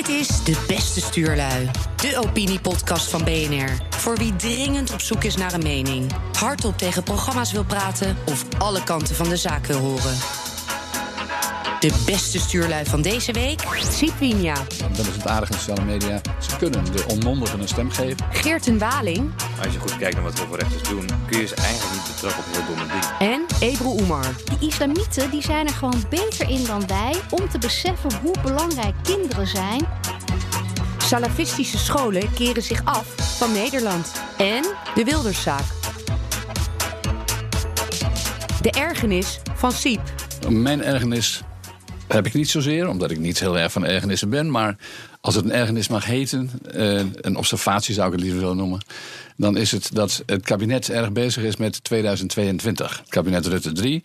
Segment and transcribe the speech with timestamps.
[0.00, 3.70] Dit is De Beste Stuurlui, de opiniepodcast van BNR.
[3.90, 8.44] Voor wie dringend op zoek is naar een mening, hardop tegen programma's wil praten of
[8.58, 10.16] alle kanten van de zaak wil horen.
[11.80, 14.54] De beste stuurlui van deze week, Sipwinia.
[14.96, 16.20] Dat is het aardige in sociale media.
[16.40, 18.26] Ze kunnen de onmondigen een stem geven.
[18.32, 19.30] Geerten Waling
[19.64, 22.14] Als je goed kijkt naar wat heel veel rechters doen, kun je ze eigenlijk niet
[22.14, 23.38] betrappen op heel domme dingen.
[23.38, 24.26] en Ebru Umar.
[24.44, 28.94] Die islamieten die zijn er gewoon beter in dan wij om te beseffen hoe belangrijk
[29.02, 29.86] kinderen zijn.
[30.98, 34.12] Salafistische scholen keren zich af van Nederland.
[34.38, 35.64] En de Wilderszaak.
[38.60, 40.00] De ergernis van Siep.
[40.48, 41.42] Mijn ergernis
[42.12, 44.50] heb ik niet zozeer, omdat ik niet heel erg van ergernissen ben.
[44.50, 44.76] Maar
[45.20, 48.84] als het een ergernis mag heten, eh, een observatie zou ik het liever willen noemen.
[49.36, 52.98] Dan is het dat het kabinet erg bezig is met 2022.
[52.98, 54.04] Het kabinet Rutte 3.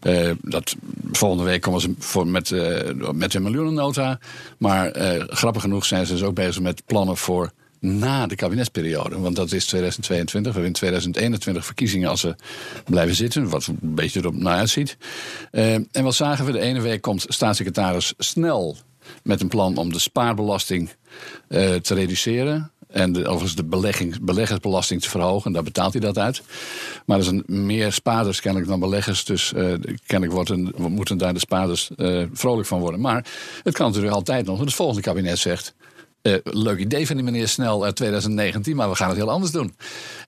[0.00, 0.76] eh, dat,
[1.12, 4.18] volgende week komen ze voor met, eh, met een miljoenennota.
[4.58, 4.90] Maar
[5.28, 7.52] grappig genoeg zijn ze dus ook bezig met plannen voor
[7.82, 9.18] na de kabinetsperiode.
[9.18, 10.52] Want dat is 2022.
[10.52, 12.34] We hebben in 2021 verkiezingen als ze
[12.84, 13.48] blijven zitten.
[13.48, 14.96] Wat een beetje erop naar uitziet.
[15.50, 16.52] Eh, en wat zagen we?
[16.52, 18.76] De ene week komt staatssecretaris snel
[19.22, 20.90] met een plan om de spaarbelasting
[21.48, 22.70] eh, te reduceren.
[22.88, 25.52] En de, overigens de beleggersbelasting te verhogen.
[25.52, 26.42] Daar betaalt hij dat uit.
[27.06, 29.24] Maar er zijn meer spaarders kennelijk dan beleggers.
[29.24, 29.74] Dus eh,
[30.06, 31.90] kennelijk worden, moeten daar de spaarders
[32.32, 33.00] vrolijk van worden.
[33.00, 33.26] Maar
[33.62, 34.56] het kan natuurlijk altijd nog.
[34.56, 35.74] want Het volgende kabinet zegt...
[36.22, 39.52] Eh, leuk idee van die meneer Snel uit 2019, maar we gaan het heel anders
[39.52, 39.74] doen.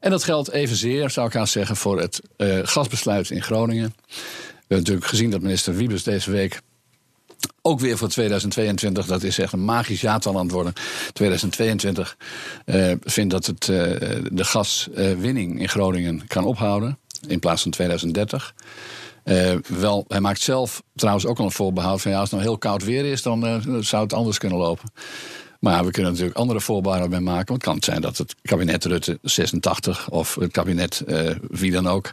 [0.00, 3.94] En dat geldt evenzeer, zou ik haast zeggen, voor het eh, gasbesluit in Groningen.
[4.06, 4.14] We
[4.58, 6.60] hebben natuurlijk gezien dat minister Wiebes deze week
[7.62, 10.72] ook weer voor 2022, dat is echt een magisch jaartal aan het worden.
[11.12, 12.16] 2022
[12.64, 18.54] eh, vindt dat het, de gaswinning in Groningen kan ophouden in plaats van 2030.
[19.24, 22.50] Eh, wel, hij maakt zelf trouwens ook al een voorbehoud van ja, als het nou
[22.50, 24.92] heel koud weer is, dan zou het anders kunnen lopen.
[25.64, 27.46] Maar we kunnen natuurlijk andere voorbehouden bij maken.
[27.46, 31.86] Want het kan zijn dat het kabinet Rutte 86 of het kabinet eh, wie dan
[31.86, 32.12] ook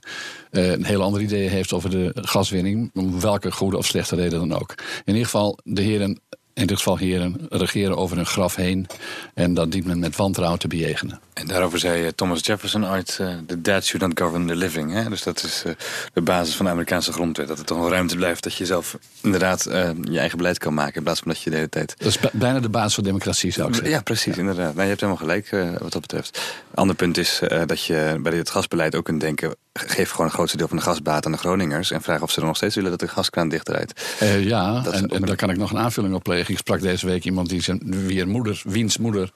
[0.51, 2.91] eh, een heel ander idee heeft over de gaswinning.
[2.93, 4.73] Om welke goede of slechte reden dan ook.
[4.77, 6.19] In ieder geval, de heren,
[6.53, 8.87] in dit geval heren, regeren over hun graf heen.
[9.33, 11.19] En dat dient men met wantrouwen te bejegenen.
[11.33, 14.93] En daarover zei eh, Thomas Jefferson ooit: eh, The dead should not govern the living.
[14.93, 15.09] Hè?
[15.09, 15.73] Dus dat is eh,
[16.13, 17.47] de basis van de Amerikaanse grondwet.
[17.47, 19.63] Dat er toch wel ruimte blijft dat je zelf inderdaad
[20.03, 20.95] je eigen beleid kan maken.
[20.95, 21.95] In plaats van dat je de hele tijd.
[21.97, 23.93] Dat is bijna de basis van democratie, zou ik zeggen.
[23.93, 24.73] Ja, precies, inderdaad.
[24.73, 26.41] Nou, je hebt helemaal gelijk wat dat betreft.
[26.73, 29.55] Ander punt is dat je bij dit gasbeleid ook kunt denken...
[29.73, 31.91] geef gewoon het grootste deel van de gasbaat aan de Groningers...
[31.91, 34.15] en vraag of ze er nog steeds willen dat de gaskraan dichtdraait.
[34.19, 36.51] Eh, ja, en, een- daar kan ik nog een aanvulling op plegen.
[36.53, 39.31] Ik sprak deze week iemand die zijn, wie een moeder, wiens moeder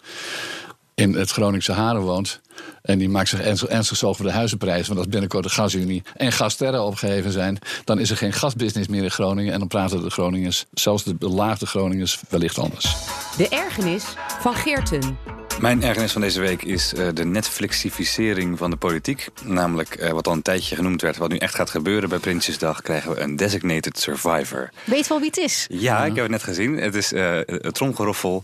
[0.95, 2.41] in het Groningse Haren woont.
[2.81, 4.87] En die maakt zich ernstig, ernstig zorgen voor de huizenprijs.
[4.87, 7.57] Want als binnenkort de gasunie en gasterren opgeheven zijn...
[7.83, 9.53] dan is er geen gasbusiness meer in Groningen.
[9.53, 12.95] En dan praten de Groningers, zelfs de belaagde Groningers, wellicht anders.
[13.37, 14.03] De ergernis
[14.39, 15.17] van Geerten.
[15.61, 19.27] Mijn ergernis van deze week is eh, de Netflixificering van de politiek.
[19.43, 21.17] Namelijk eh, wat al een tijdje genoemd werd.
[21.17, 22.81] Wat nu echt gaat gebeuren bij Prinsjesdag...
[22.81, 24.69] krijgen we een designated survivor.
[24.83, 25.65] Weet wel wie het is?
[25.69, 26.77] Ja, ik heb het net gezien.
[26.77, 28.43] Het is eh het tromgeroffel.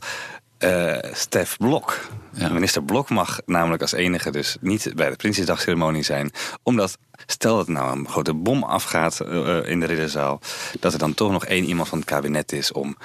[0.58, 2.00] eh Stef Blok.
[2.34, 2.50] Ja.
[2.50, 6.32] Minister Blok mag namelijk als enige dus niet bij de Prinsjesdagceremonie zijn.
[6.64, 10.40] Omdat, stel dat er nou een grote bom afgaat eh, in de ridderzaal...
[10.80, 12.98] dat er dan toch nog één iemand van het kabinet is om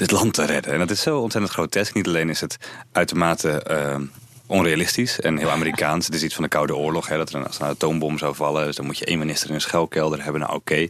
[0.00, 0.72] dit land te redden.
[0.72, 1.94] En dat is zo ontzettend grotesk.
[1.94, 2.56] Niet alleen is het
[2.92, 3.62] uitermate...
[3.62, 3.96] eh,
[4.50, 6.06] onrealistisch en heel Amerikaans.
[6.06, 8.34] Het is iets van de Koude Oorlog, hè, dat er een, als een atoombom zou
[8.34, 8.66] vallen...
[8.66, 10.40] dus dan moet je één minister in een schuilkelder hebben.
[10.40, 10.88] Nou oké,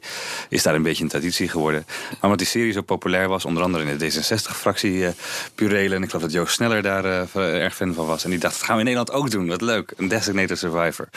[0.49, 1.85] is daar een beetje een traditie geworden.
[1.87, 5.13] Maar omdat die serie zo populair was, onder andere in de D66-fractie eh
[5.55, 5.97] Purelen...
[5.97, 8.25] en ik geloof dat Joost Sneller daar eh, erg fan van was...
[8.25, 9.93] en die dacht, dat gaan we in Nederland ook doen, wat leuk.
[9.97, 11.09] Een designated survivor.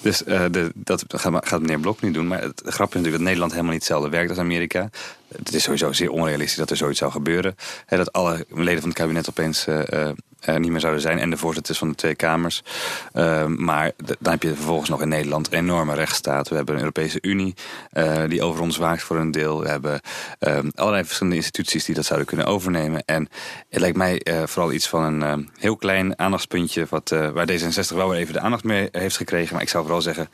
[0.00, 2.26] Dus eh, de, dat gaat, gaat meneer Blok nu doen.
[2.26, 4.90] Maar het grap is natuurlijk dat Nederland helemaal niet hetzelfde werkt als Amerika.
[5.28, 7.56] Het is sowieso zeer onrealistisch dat er zoiets zou gebeuren.
[7.86, 10.08] Hè, dat alle leden van het kabinet opeens eh,
[10.40, 11.18] eh, eh, niet meer zouden zijn.
[11.18, 12.62] En de voorzitters van de twee kamers.
[13.14, 16.48] Uh, maar dan heb je vervolgens nog in Nederland een enorme rechtsstaat.
[16.48, 17.54] We hebben een Europese Unie
[17.92, 19.60] uh, die over ons waakt voor een deel.
[19.60, 20.00] We hebben
[20.40, 23.04] uh, allerlei verschillende instituties die dat zouden kunnen overnemen.
[23.04, 23.28] En
[23.68, 26.86] het lijkt mij uh, vooral iets van een uh, heel klein aandachtspuntje...
[26.88, 29.54] Wat, uh, waar D66 wel weer even de aandacht mee heeft gekregen.
[29.54, 30.28] Maar ik zou vooral zeggen,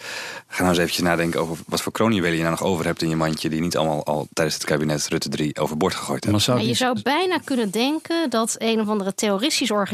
[0.47, 1.41] ga nou eens eventjes nadenken...
[1.41, 3.49] over wat voor kroonjuwelen je nou nog over hebt in je mandje...
[3.49, 6.43] die niet allemaal al tijdens het kabinet Rutte 3 overboord gegooid hebben.
[6.43, 9.92] zou Ja, je zou bijna kunnen denken dat een of andere terroristische organisatie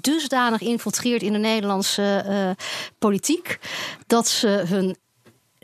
[0.00, 2.50] dusdanig infiltreert in de Nederlandse uh,
[2.98, 3.58] politiek
[4.06, 4.96] dat ze hun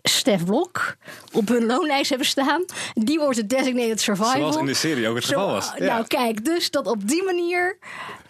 [0.02, 0.97] Stef Blok
[1.32, 2.64] op hun loonlijst hebben staan.
[2.94, 4.32] Die wordt de designated survival.
[4.37, 5.70] Zoals in de serie ook het Zo- geval was.
[5.79, 5.85] Ja.
[5.85, 7.79] Nou, kijk, dus dat op die manier.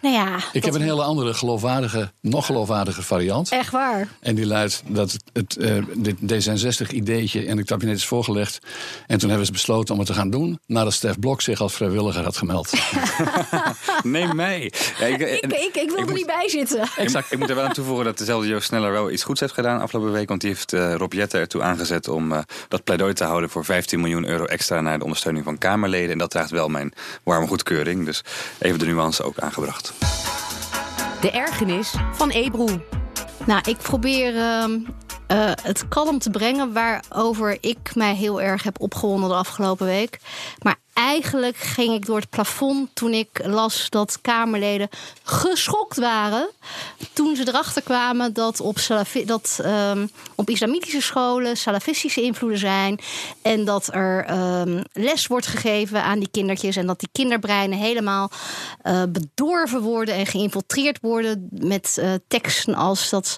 [0.01, 3.49] Nou ja, Ik heb een hele andere geloofwaardige, nog geloofwaardige variant.
[3.51, 4.07] echt waar.
[4.19, 8.59] En die luidt dat het, eh, dit D66-ideetje in het kabinet is voorgelegd.
[9.07, 10.59] En toen hebben ze besloten om het te gaan doen.
[10.65, 12.73] Nadat Stef Blok zich als vrijwilliger had gemeld.
[14.03, 14.71] Neem mij.
[14.99, 16.89] Ja, ik, Ik, ik, ik wil er moet- niet bij zitten.
[16.97, 17.31] Exact.
[17.31, 19.81] Ik moet er wel aan toevoegen dat dezelfde Joost Sneller wel iets goeds heeft gedaan
[19.81, 20.27] afgelopen week.
[20.29, 23.65] Want die heeft eh, Rob Jetten ertoe aangezet om eh, dat pleidooi te houden voor
[23.65, 26.11] 15 miljoen euro extra naar de ondersteuning van Kamerleden.
[26.11, 26.93] En dat draagt wel mijn
[27.23, 28.05] warme goedkeuring.
[28.05, 28.23] Dus
[28.59, 29.93] even de nuance ook aangebracht.
[31.21, 32.67] De ergernis van Ebro.
[33.45, 34.79] Nou, ik probeer ehm,
[35.27, 40.19] eh, het kalm te brengen waarover ik mij heel erg heb opgewonden de afgelopen week.
[40.61, 44.89] Maar eigenlijk ging ik door het plafond toen ik las dat Kamerleden
[45.23, 46.49] geschokt waren.
[47.13, 48.77] Toen ze erachter kwamen dat op,
[49.25, 52.99] dat, ehm, op islamitische scholen salafistische invloeden zijn.
[53.41, 56.75] En dat er ehm, les wordt gegeven aan die kindertjes.
[56.75, 58.31] En dat die kinderbreinen helemaal
[58.81, 63.37] eh, bedorven worden en geïnfiltreerd worden met eh, teksten als dat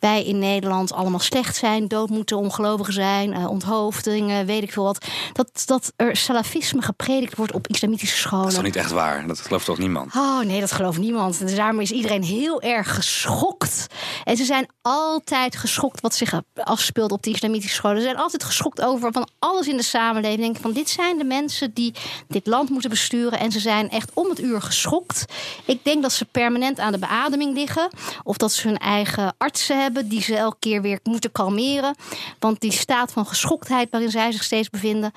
[0.00, 4.84] wij in Nederland allemaal slecht zijn, dood moeten ongelovigen zijn, eh, onthoofdingen, weet ik veel
[4.84, 5.06] wat.
[5.32, 8.48] Dat, dat er salafisme gepredikt wordt op islamitische Dat scholen.
[8.48, 9.26] is toch niet echt waar?
[9.26, 10.14] Dat gelooft toch niemand?
[10.16, 11.38] Oh nee, dat gelooft niemand.
[11.38, 13.86] Dus daarom is iedereen heel erg geschokt.
[14.24, 17.96] En ze zijn altijd geschokt wat zich afspeelt op de islamitische scholen.
[17.96, 20.40] Ze zijn altijd geschokt over van alles in de samenleving.
[20.40, 21.94] Denken van dit zijn de mensen die
[22.28, 23.38] dit land moeten besturen.
[23.38, 25.24] En ze zijn echt om het uur geschokt.
[25.64, 27.90] Ik denk dat ze permanent aan de beademing liggen.
[28.22, 31.94] Of dat ze hun eigen artsen hebben die ze elke keer weer moeten kalmeren.
[32.38, 35.12] Want die staat van geschoktheid waarin zij zich steeds bevinden.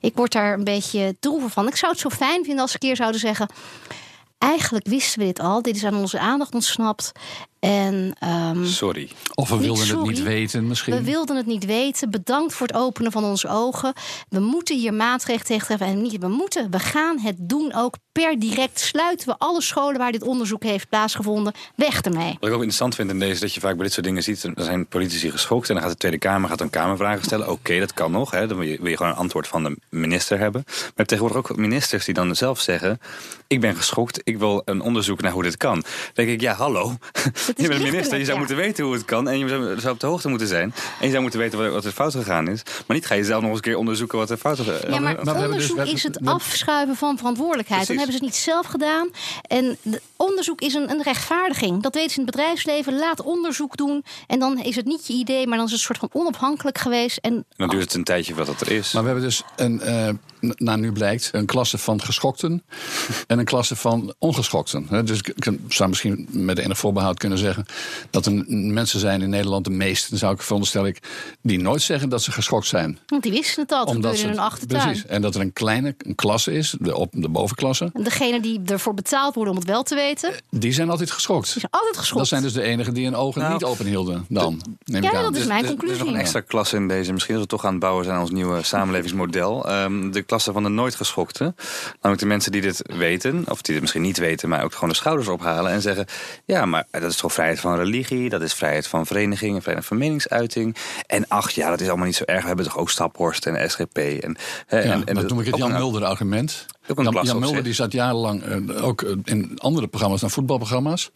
[0.00, 1.66] Ik word daar een beetje droevig van.
[1.66, 3.48] Ik zou het zo fijn vinden als ze een keer zouden zeggen...
[4.38, 5.62] Eigenlijk wisten we dit al.
[5.62, 7.12] Dit is aan onze aandacht ontsnapt.
[7.66, 9.10] En ehm, Sorry.
[9.34, 10.94] Of we wilden het niet weten misschien.
[10.94, 12.10] we wilden het niet weten.
[12.10, 13.92] Bedankt voor het openen van onze ogen.
[14.28, 15.86] We moeten hier maatregelen tegen treffen.
[15.86, 17.94] En niet we moeten, we gaan het doen ook.
[18.12, 21.52] Per direct sluiten we alle scholen waar dit onderzoek heeft plaatsgevonden.
[21.74, 22.36] Weg ermee.
[22.40, 24.22] Wat ik ook interessant vind in deze, is dat je vaak bij dit soort dingen
[24.22, 27.50] ziet, er zijn politici geschokt en dan gaat de Tweede Kamer gaat dan Kamervragen stellen.
[27.50, 28.30] Oké, dat kan nog.
[28.30, 28.46] Hè.
[28.46, 30.62] Dan wil je, wil je gewoon een antwoord van de minister hebben.
[30.66, 33.00] Maar je hebt tegenwoordig ook ministers die dan zelf zeggen:
[33.46, 35.74] Ik ben geschokt, ik wil een onderzoek naar hoe dit kan.
[35.74, 35.84] Dan
[36.14, 36.96] denk ik, ja, hallo.
[37.56, 38.38] Je bent een minister, je zou ja.
[38.38, 40.74] moeten weten hoe het kan en je zou, zou op de hoogte moeten zijn.
[41.00, 42.62] En je zou moeten weten wat, wat er fout gegaan is.
[42.86, 44.66] Maar niet ga je zelf nog eens een keer onderzoeken wat er fout is.
[44.66, 47.86] Ja, maar, we hebben dus- onderzoek hebben- is het afschuiven van verantwoordelijkheid.
[47.86, 49.08] Dan hebben ze het niet zelf gedaan.
[49.42, 51.82] En de- onderzoek is een, een rechtvaardiging.
[51.82, 52.98] Dat weten ze in het bedrijfsleven.
[52.98, 54.04] Laat onderzoek doen.
[54.26, 56.78] En dan is het niet je idee, maar dan is het een soort van onafhankelijk
[56.78, 57.18] geweest.
[57.18, 58.92] En En dan duurt het een tijdje wat dat er is.
[58.92, 60.08] Maar we hebben dus, een, eh,
[60.46, 62.62] n- nou nu blijkt, een klasse van geschokten
[63.26, 64.86] en een klasse van ongeschokten.
[64.88, 67.64] Hè, Dus ik ik zou misschien met enig voorbehoud kunnen zeggen
[68.10, 70.98] dat er mensen zijn in Nederland, de meeste, dan zou ik veronderstel ik,
[71.42, 72.98] die nooit zeggen dat ze geschokt zijn.
[73.06, 73.84] want die wisten het al.
[73.84, 74.82] Het gebeurde in hun achtertuin.
[74.82, 78.40] precies, en dat er een kleine een klasse is, de, op de bovenklasse, En degene
[78.40, 81.48] die ervoor betaald worden om het wel te weten, die die zijn altijd geschokt.
[81.48, 82.18] zijn altijd geschokt.
[82.18, 85.10] Dat zijn dus de enigen die hun ogen Nou, niet open hielden dan, neem ik
[85.10, 85.22] Ja, aan.
[85.24, 86.04] dat is Dus mijn er- Er is conclusie.
[86.04, 87.12] nog een extra klasse in deze.
[87.12, 89.68] Misschien dat we toch aan het bouwen zijn aan ons nieuwe samenlevingsmodel.
[89.68, 91.56] Ehm, de klasse van de nooit geschokten.
[91.92, 94.88] Namelijk de mensen die dit weten, of die het misschien niet weten, maar ook gewoon
[94.88, 96.06] de schouders ophalen en zeggen:
[96.44, 99.98] Ja, maar dat is toch vrijheid van religie, dat is vrijheid van vereniging, vrijheid van
[99.98, 100.76] meningsuiting.
[101.06, 102.40] En ach ja, dat is allemaal niet zo erg.
[102.40, 103.96] We hebben toch ook Staphorst en SGP.
[103.98, 104.36] En,
[104.66, 106.66] hè, Ja, en, en dat noem ik het Jan Mulder argument.
[107.22, 111.10] Jan, Mulder die zat jarenlang eh, ook eh, in andere programma's dan voetbalprogramma's.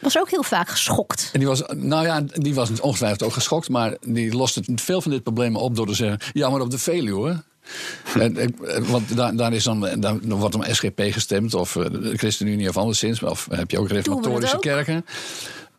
[0.00, 1.30] was ook heel vaak geschokt.
[1.32, 5.10] En die was, nou ja, die was ongetwijfeld ook geschokt, maar die loste veel van
[5.10, 7.42] dit probleem op door te zeggen: ja, maar op de Veluwe.
[8.14, 11.84] En, eh, want daar, daar, is dan, daar, dan wordt om SGP gestemd, of eh,
[11.90, 14.62] de ChristenUnie of anderszins, of heb je ook reformatorische ook?
[14.62, 15.04] kerken.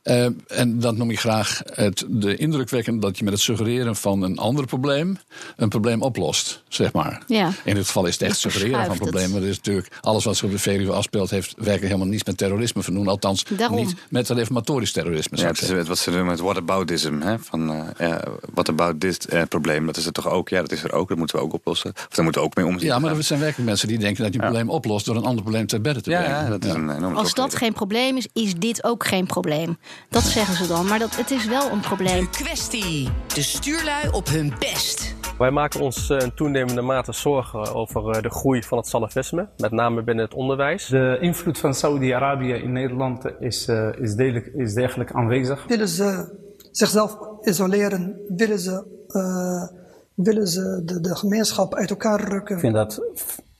[0.06, 3.96] Eh, en dat noem ik graag het, de indruk wekken dat je met het suggereren
[3.96, 5.18] van een ander probleem
[5.56, 7.24] een probleem oplost, zeg maar.
[7.28, 7.52] Ja.
[7.64, 9.42] In dit geval is het echt suggereren van problemen.
[9.42, 12.38] Er is natuurlijk alles wat zich op de Veluwe afspeelt, heeft werkelijk helemaal niets met
[12.38, 13.08] terrorisme te doen.
[13.08, 13.78] Althans, Daarom.
[13.78, 15.38] niet met reformatorisch terrorisme.
[15.38, 17.20] Ja, het is wat ze noemen het whataboutism.
[17.20, 17.40] Hè?
[17.40, 19.86] Van, eh ja, what about dit eh, probleem?
[19.86, 20.50] Dat is er toch ook?
[20.50, 21.10] Ja, dat is er ook.
[21.10, 21.92] Dat moeten we ook oplossen.
[21.96, 22.88] Of daar moeten we ook mee omzien.
[22.88, 25.26] Ja, maar er zijn werkelijk mensen die denken dat je een probleem oplost door een
[25.26, 26.44] ander probleem te bedden te ja, brengen.
[26.44, 29.78] ja, dat is een enorme Als dat geen probleem is, is dit ook geen probleem.
[30.10, 30.88] Dat zeggen ze dan.
[30.88, 32.30] Maar dat, het is wel een probleem.
[32.30, 33.10] Kwestie.
[33.34, 35.16] De stuurlui op hun best.
[35.38, 39.48] Wij maken ons eh, in toenemende mate zorgen over eh, de groei van het salafisme,
[39.58, 40.88] met name binnen het onderwijs.
[40.88, 45.66] De invloed van Saudi-Arabië in Nederland is, eh, is, degelijk, is degelijk aanwezig.
[45.68, 46.38] Willen ze
[46.72, 48.22] zichzelf isoleren?
[48.28, 49.78] Willen ze, eh,
[50.16, 52.56] willen ze de, de gemeenschap uit elkaar rukken?
[52.56, 53.02] Ik vind dat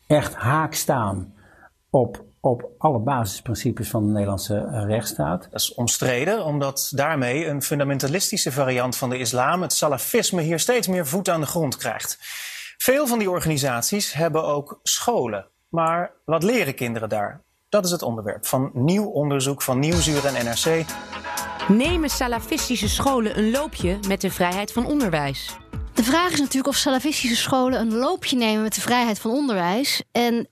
[0.08, 1.34] echt haak staan
[1.90, 5.48] op, op alle basisprincipes van de Nederlandse eh, rechtsstaat.
[5.52, 10.88] Dat is omstreden, omdat daarmee een fundamentalistische variant van de islam, het salafisme, hier steeds
[10.88, 12.18] meer voet aan de grond krijgt.
[12.78, 15.52] Veel van die organisaties hebben ook scholen.
[15.70, 17.44] Maar wat leren kinderen daar?
[17.70, 20.86] Dat is het onderwerp van nieuw onderzoek van Nieuwsuur en NRC.
[21.68, 25.58] Nemen salafistische scholen een loopje met de vrijheid van onderwijs?
[25.94, 30.04] De vraag is natuurlijk of salafistische scholen een loopje nemen met de vrijheid van onderwijs.
[30.12, 30.50] En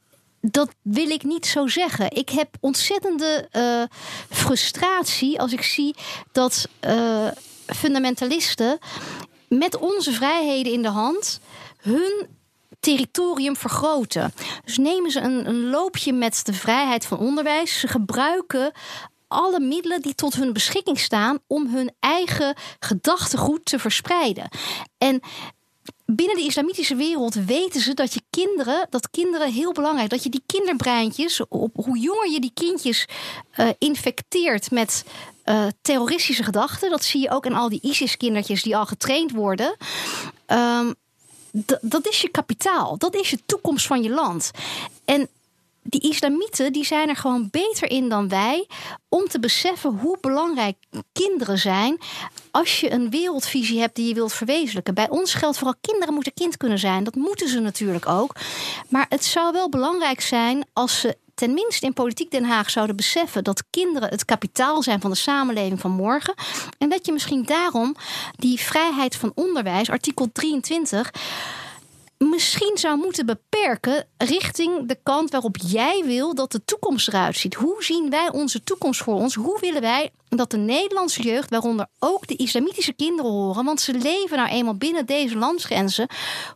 [0.52, 2.12] dat wil ik niet zo zeggen.
[2.12, 3.84] Ik heb ontzettende uh,
[4.30, 5.96] frustratie als ik zie
[6.32, 7.28] dat uh,
[7.66, 8.80] fundamentalisten
[9.48, 11.40] met onze vrijheden in de hand
[11.78, 12.28] hun
[12.80, 14.34] territorium vergroten.
[14.66, 17.80] Dus nemen ze een, een loopje met de vrijheid van onderwijs.
[17.80, 18.72] Ze gebruiken
[19.28, 24.50] alle middelen die tot hun beschikking staan om hun eigen gedachtegoed te verspreiden.
[24.98, 25.22] En
[26.06, 30.30] binnen de islamitische wereld weten ze dat je kinderen, dat kinderen heel belangrijk, dat je
[30.30, 33.08] die kinderbreintjes, op hoe jonger je die kindjes
[33.58, 35.06] uh, infecteert met
[35.46, 39.78] uh, terroristische gedachten, dat zie je ook in al die ISIS-kindertjes die al getraind worden.
[40.48, 40.96] Um,
[41.82, 44.52] dat is je kapitaal, dat is je toekomst van je land.
[45.06, 45.30] En
[45.84, 48.68] die islamieten die zijn er gewoon beter in dan wij
[49.10, 50.78] om te beseffen hoe belangrijk
[51.12, 51.98] kinderen zijn
[52.52, 54.94] als je een wereldvisie hebt die je wilt verwezenlijken.
[54.94, 57.04] Bij ons geldt vooral kinderen moeten kind kunnen zijn.
[57.04, 58.36] Dat moeten ze natuurlijk ook.
[58.90, 63.44] Maar het zou wel belangrijk zijn als ze tenminste in politiek Den Haag zouden beseffen
[63.44, 66.34] dat kinderen het kapitaal zijn van de samenleving van morgen.
[66.78, 67.96] En dat je misschien daarom
[68.36, 71.12] die vrijheid van onderwijs, artikel 23
[72.30, 77.56] misschien zou moeten beperken richting de kant waarop jij wil dat de toekomst eruit ziet.
[77.56, 79.36] Hoe zien wij onze toekomst voor ons?
[79.36, 83.94] Hoe willen wij dat de Nederlandse jeugd, waaronder ook de islamitische kinderen horen, want ze
[83.94, 86.08] leven nou eenmaal binnen deze landsgrenzen,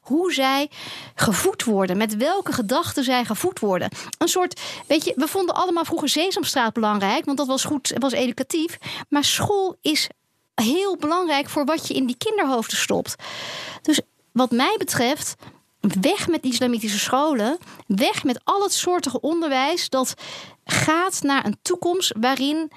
[0.01, 0.69] hoe zij
[1.15, 3.89] gevoed worden, met welke gedachten zij gevoed worden.
[4.17, 8.13] Een soort, weet je, we vonden allemaal vroeger Sesamstraat belangrijk, want dat was goed, was
[8.13, 8.77] educatief.
[9.09, 10.09] Maar school is
[10.55, 13.15] heel belangrijk voor wat je in die kinderhoofden stopt.
[13.81, 13.99] Dus
[14.31, 15.35] wat mij betreft
[16.01, 17.57] weg met islamitische scholen.
[17.87, 20.13] Weg met al het soortige onderwijs dat
[20.65, 22.71] gaat naar een toekomst waarin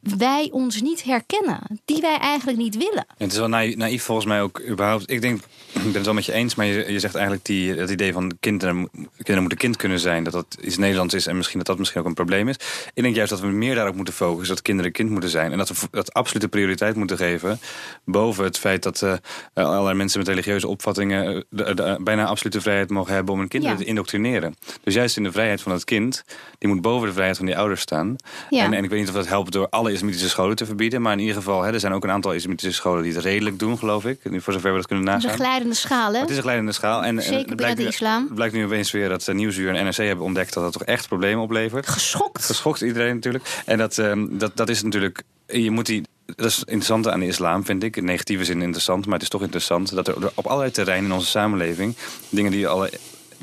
[0.00, 1.80] wij ons niet herkennen.
[1.84, 3.06] Die wij eigenlijk niet willen.
[3.16, 5.10] het is wel naïef volgens mij ook überhaupt.
[5.10, 5.42] Ik denk,
[5.76, 8.12] ik ben het wel met je eens, maar je, je zegt eigenlijk die, dat idee
[8.12, 10.24] van kinderen, kinderen moeten kind kunnen zijn.
[10.24, 12.56] Dat dat iets Nederlands is en misschien dat dat misschien ook een probleem is.
[12.94, 14.54] Ik denk juist dat we meer daarop moeten focussen.
[14.54, 15.52] Dat kinderen kind moeten zijn.
[15.52, 17.58] En dat we dat absolute prioriteit moeten geven.
[18.04, 19.14] Boven het feit dat uh,
[19.54, 23.84] allerlei mensen met religieuze opvattingen uh, bijna absolute vrijheid mogen hebben om hun kinderen te
[23.84, 24.54] indoctrineren.
[24.82, 26.24] Dus juist in de vrijheid van het kind,
[26.58, 28.16] die moet boven de vrijheid van die ouders staan.
[28.50, 28.64] Ja.
[28.64, 31.02] En, en ik weet niet of dat helpt door alle islamitische scholen te verbieden.
[31.02, 33.58] Maar in ieder geval, hè, er zijn ook een aantal islamitische scholen die het redelijk
[33.58, 34.20] doen, geloof ik.
[34.22, 35.64] Voor zover we dat kunnen nagaan.
[35.68, 36.20] Het glijdende schaal, hè?
[36.20, 37.04] Het is een glijdende schaal.
[37.04, 38.24] En, Zeker en blijkt, de islam.
[38.24, 40.84] Het blijkt nu opeens weer dat uh, Nieuwsuur en NRC hebben ontdekt dat dat toch
[40.84, 41.88] echt problemen oplevert.
[41.88, 42.44] Geschokt.
[42.44, 43.62] Geschokt iedereen natuurlijk.
[43.64, 45.22] En dat, um, dat, dat is natuurlijk...
[45.46, 47.96] Je moet die dat is interessant aan de islam, vind ik.
[47.96, 49.94] In negatieve zin interessant, maar het is toch interessant...
[49.94, 51.96] dat er op allerlei terreinen in onze samenleving...
[52.28, 52.88] dingen die al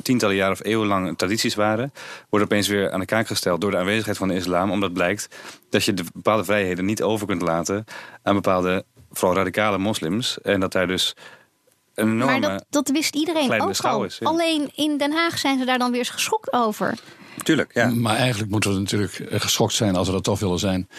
[0.02, 1.94] tientallen jaren of eeuwenlang tradities waren,
[2.30, 4.72] worden opeens weer aan de kaak gesteld door de aanwezigheid van de islam.
[4.72, 5.28] Omdat blijkt
[5.70, 7.86] dat je de bepaalde vrijheden niet over kunt laten
[8.24, 10.42] aan bepaalde, vooral radicale moslims.
[10.42, 11.16] En dat daar dus
[11.96, 12.40] een enorme.
[12.40, 14.04] Maar dat, dat wist iedereen ook al.
[14.04, 16.98] Is, Alleen in Den Haag zijn ze daar dan weer eens geschokt over.
[17.44, 17.90] Tuurlijk, ja.
[17.90, 20.90] Maar eigenlijk moeten we natuurlijk geschokt zijn als we dat toch willen zijn.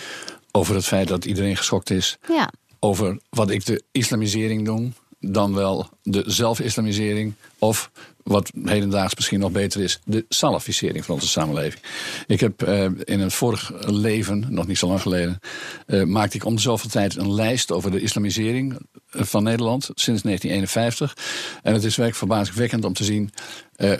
[0.51, 2.19] Over het feit dat iedereen geschokt is.
[2.29, 2.51] Ja.
[2.79, 4.95] Over wat ik de islamisering noem.
[5.21, 7.35] Dan wel de zelfislamisering.
[7.65, 7.91] Of
[8.23, 11.83] wat hedendaags misschien nog beter is, de salafisering van onze samenleving.
[12.27, 15.39] Ik heb uh, in een vorig leven, nog niet zo lang geleden,
[15.87, 18.79] uh, maakte ik om de zoveel tijd een lijst over de islamisering
[19.11, 21.17] eh, van Nederland sinds 1951.
[21.63, 23.31] En het is werkelijk verbazingwekkend om te zien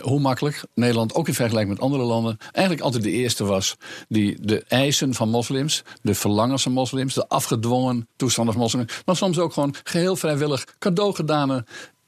[0.01, 3.75] hoe makkelijk Nederland, ook in vergelijking met andere landen, eigenlijk altijd de eerste was
[4.07, 9.15] die de eisen van moslims, de verlangens van moslims, de afgedwongen toestanden van moslims, maar
[9.15, 11.65] soms ook gewoon geheel vrijwillig cadeau gedane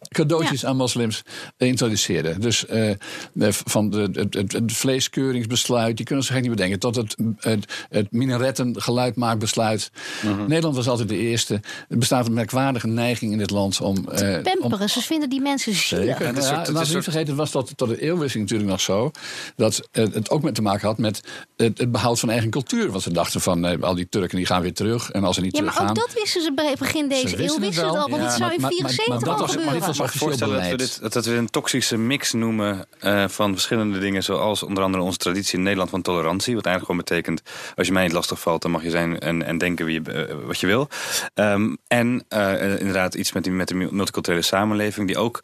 [0.08, 1.22] cadeautjes aan moslims
[1.58, 2.40] introduceerde.
[2.40, 6.96] Dus uh, van de, het, het, het, vleeskeuringsbesluit, die kunnen ze eigenlijk niet bedenken, tot
[6.96, 7.16] het,
[7.50, 9.92] het, het minarettengeluidmaakbesluit.
[10.26, 11.60] Uh Nederland was altijd de eerste.
[11.90, 13.98] Er bestaat een merkwaardige neiging in dit land om...
[13.98, 16.06] Uh, te pamperen, om, ze vinden die mensen zielig.
[16.18, 16.36] Zeker.
[16.36, 19.12] Ja, ja, laten we niet vergeten, het was tot, tot de eeuwwisseling natuurlijk nog zo,
[19.56, 21.22] dat het ook met te maken had met
[21.58, 22.92] het, het behoud van eigen cultuur.
[22.92, 25.12] Want ze dachten van, al die Turken die gaan weer terug.
[25.12, 25.84] En als ze niet ja, teruggaan...
[25.84, 28.10] maar ook dat wisten ze begin deze eeuw, wisten ze al.
[28.10, 31.34] Want het zou in 74 al gebeuren mag ik voorstellen dat we, dit, dat we
[31.34, 34.24] een toxische mix noemen uh, van verschillende dingen.
[34.24, 36.56] Zoals onder andere onze traditie in Nederland van tolerantie.
[36.56, 37.42] Wat eigenlijk gewoon betekent,
[37.75, 40.27] als je mij niet lastig valt, dan mag je zijn en, en denken wie je,
[40.30, 40.88] uh, wat je wil.
[41.34, 45.39] Um, en uh, inderdaad iets met, die, met de multiculturele samenleving die ook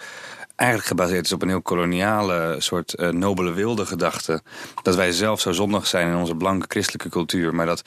[0.55, 4.41] eigenlijk gebaseerd is op een heel koloniale soort uh, nobele wilde gedachte.
[4.81, 7.83] Dat wij zelf zo zondig zijn in onze blanke christelijke cultuur, maar dat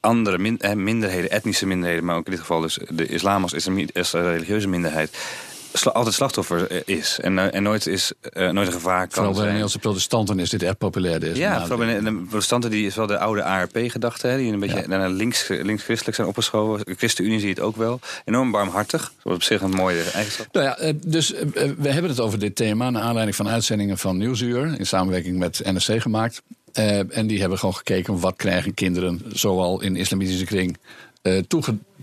[0.00, 3.68] andere min, eh, minderheden, etnische minderheden, maar ook in dit geval dus de islam als,
[3.94, 5.18] als religieuze minderheid,
[5.84, 7.18] altijd slachtoffer eh, is.
[7.22, 9.46] En, uh, en nooit, is, uh, nooit een gevaar kan Vooral bij zijn.
[9.46, 11.20] Nederlandse protestanten is dit erg populair.
[11.20, 14.36] Deze ja, vooral bij de protestanten die is wel de oude ARP-gedachte.
[14.36, 14.86] Die een beetje ja.
[14.86, 16.84] naar links, links-christelijk zijn opgeschoven.
[16.84, 18.00] De ChristenUnie zie je het ook wel.
[18.24, 19.12] Enorm barmhartig.
[19.22, 20.46] Dat op zich een mooie eigenschap.
[20.52, 21.30] Nou ja, dus
[21.78, 22.90] we hebben het over dit thema...
[22.90, 24.78] naar aanleiding van uitzendingen van Nieuwsuur...
[24.78, 26.42] in samenwerking met NRC gemaakt.
[27.08, 29.22] En die hebben gewoon gekeken wat krijgen kinderen...
[29.32, 30.76] zoal in islamitische kring
[31.26, 31.42] uh,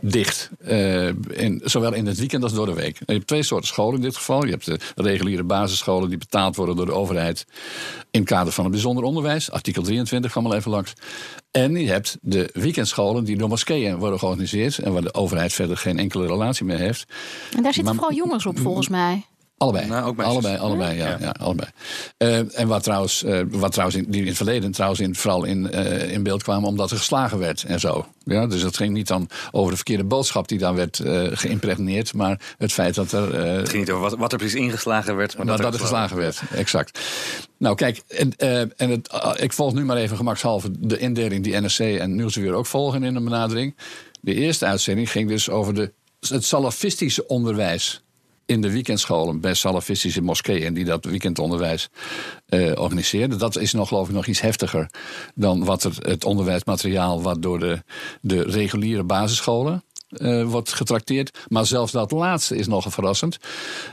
[0.03, 0.49] toegedicht.
[0.67, 2.97] Uh, in, zowel in het weekend als door de week.
[3.05, 4.45] je hebt twee soorten scholen in dit geval.
[4.45, 7.45] Je hebt de reguliere basisscholen die betaald worden door de overheid.
[8.11, 9.51] in het kader van het bijzonder onderwijs.
[9.51, 10.93] Artikel 23, gaan we even langs.
[11.51, 14.77] En je hebt de weekendscholen die door moskeeën worden georganiseerd.
[14.77, 17.05] en waar de overheid verder geen enkele relatie mee heeft.
[17.55, 19.25] En daar zitten vooral jongens op volgens mij.
[19.63, 19.87] Allebei.
[19.87, 21.17] Nou, ook allebei, allebei, ja, ja.
[21.19, 21.69] ja allebei.
[22.17, 25.43] Uh, en wat trouwens, uh, wat trouwens in, die in het verleden trouwens in, vooral
[25.43, 28.07] in, uh, in beeld kwamen omdat er geslagen werd en zo.
[28.23, 31.01] Ja, dus het ging niet dan over de verkeerde boodschap die daar werd
[31.33, 33.35] geïmpregneerd, maar het feit dat er.
[33.35, 36.17] het ging niet over wat, wat er precies ingeslagen werd, maar dat, dat er geslagen
[36.17, 36.41] werd.
[36.55, 36.99] Exact.
[37.57, 38.35] Nou, kijk, en,
[38.77, 42.65] en het, ik volg nu maar even gemakshalve de indeling die NRC en Nieuwsweer ook
[42.65, 43.75] volgen in de benadering.
[44.21, 48.03] De eerste uitzending ging dus over de, het salafistische onderwijs
[48.45, 51.89] in de weekendscholen bij salafistische moskeeën die dat weekendonderwijs
[52.49, 53.39] uh, organiseerden.
[53.39, 54.89] Dat is nog geloof ik nog iets heftiger
[55.35, 57.83] dan wat het, het onderwijsmateriaal wat door de,
[58.21, 59.83] de reguliere basisscholen
[60.17, 61.37] uh, wordt getrakteerd.
[61.47, 63.37] Maar zelfs dat laatste is nogal verrassend.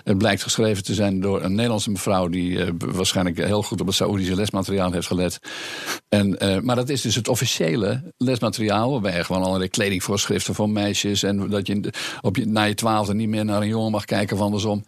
[0.04, 2.28] Het blijkt geschreven te zijn door een Nederlandse mevrouw...
[2.28, 5.40] die uh, waarschijnlijk heel goed op het Saoedische lesmateriaal heeft gelet.
[6.08, 8.90] En, uh, maar dat is dus het officiële lesmateriaal...
[8.90, 11.22] waarbij gewoon allerlei kledingvoorschriften voor meisjes...
[11.22, 14.38] en dat je, op je na je twaalfde niet meer naar een jongen mag kijken
[14.38, 14.84] andersom.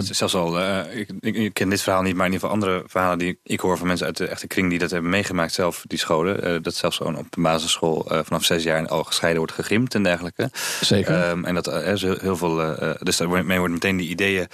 [0.00, 0.60] Zelfs al,
[0.90, 2.14] ik, ik, ik, ken dit verhaal niet...
[2.14, 4.70] maar in ieder geval andere verhalen die ik hoor van mensen uit de echte kring...
[4.70, 6.62] die dat hebben meegemaakt zelf, die scholen.
[6.62, 10.35] dat zelfs gewoon op de basisschool vanaf zes jaar al gescheiden wordt gegrimd en dergelijke.
[10.80, 11.28] Zeker.
[11.28, 12.82] Um, en dat er uh, heel veel.
[12.82, 14.46] Uh, dus daarmee worden meteen die ideeën.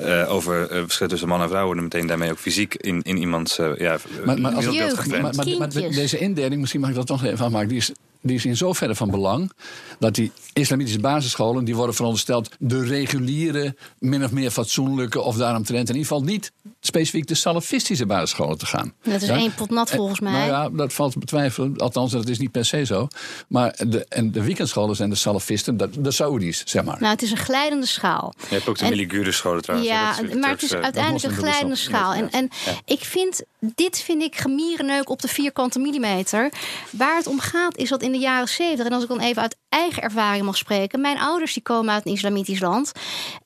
[0.00, 3.58] Uh, over verschil tussen man en vrouw worden meteen daarmee ook fysiek in, in iemands
[3.58, 4.64] uh, ja, maar, maar, als,
[5.06, 8.36] maar, maar, maar, deze indeling, misschien mag ik dat nog even afmaken, die is, die
[8.36, 9.52] is in zoverre van belang
[9.98, 15.88] dat die islamitische basisscholen, die worden verondersteld de reguliere, min of meer fatsoenlijke of daaromtrent
[15.88, 18.94] in ieder geval niet specifiek de salafistische basisscholen te gaan.
[19.02, 19.36] Dat is ja?
[19.36, 20.32] één pot nat volgens mij.
[20.32, 21.76] Nou ja, dat valt te betwijfelen.
[21.76, 23.08] Althans, dat is niet per se zo.
[23.48, 26.96] Maar de, en de weekendscholen zijn de salafisten, de, de Saoedi's, zeg maar.
[27.00, 28.34] Nou, het is een glijdende schaal.
[28.48, 29.90] Je hebt ook de Miligure scholen trouwens.
[29.90, 32.12] Ja, maar het is uiteindelijk een glijdende schaal.
[32.12, 32.72] En, en ja.
[32.84, 36.52] ik vind, dit vind ik gemierenneuk op de vierkante millimeter.
[36.90, 39.56] Waar het om gaat is dat in jaren zeventig, en als ik dan even uit
[39.68, 41.00] eigen ervaring mag spreken.
[41.00, 42.92] Mijn ouders die komen uit een islamitisch land.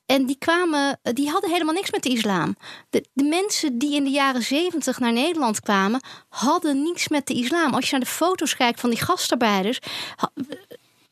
[0.06, 2.56] En die kwamen, die hadden helemaal niks met de islam.
[2.90, 7.34] De, de mensen die in de jaren zeventig naar Nederland kwamen, hadden niets met de
[7.34, 7.74] islam.
[7.74, 9.78] Als je naar de foto's kijkt van die gastarbeiders,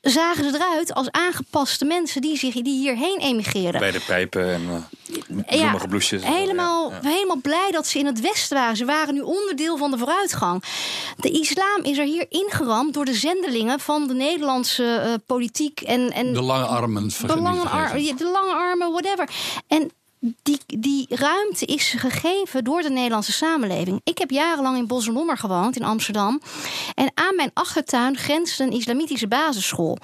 [0.01, 3.81] zagen ze eruit als aangepaste mensen die, zich, die hierheen emigreerden.
[3.81, 4.63] Bij de pijpen en
[5.29, 6.25] uh, ja, bloesjes.
[6.25, 6.99] Helemaal, ja.
[7.03, 8.77] helemaal blij dat ze in het Westen waren.
[8.77, 10.63] Ze waren nu onderdeel van de vooruitgang.
[11.17, 15.81] De islam is er hier ingeramd door de zendelingen van de Nederlandse uh, politiek.
[15.81, 17.09] En, en de lange armen.
[17.27, 19.29] De lange, ar de lange armen, whatever.
[19.67, 24.01] En die, die ruimte is gegeven door de Nederlandse samenleving.
[24.05, 26.41] Ik heb jarenlang in Bosselommer gewoond, in Amsterdam.
[26.95, 29.99] En aan mijn achtertuin grenst een islamitische basisschool.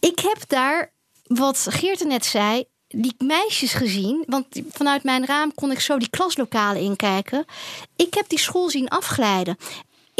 [0.00, 0.92] Ik heb daar,
[1.26, 4.24] wat Geert net zei, die meisjes gezien.
[4.26, 7.44] Want vanuit mijn raam kon ik zo die klaslokalen inkijken.
[7.96, 9.56] Ik heb die school zien afglijden.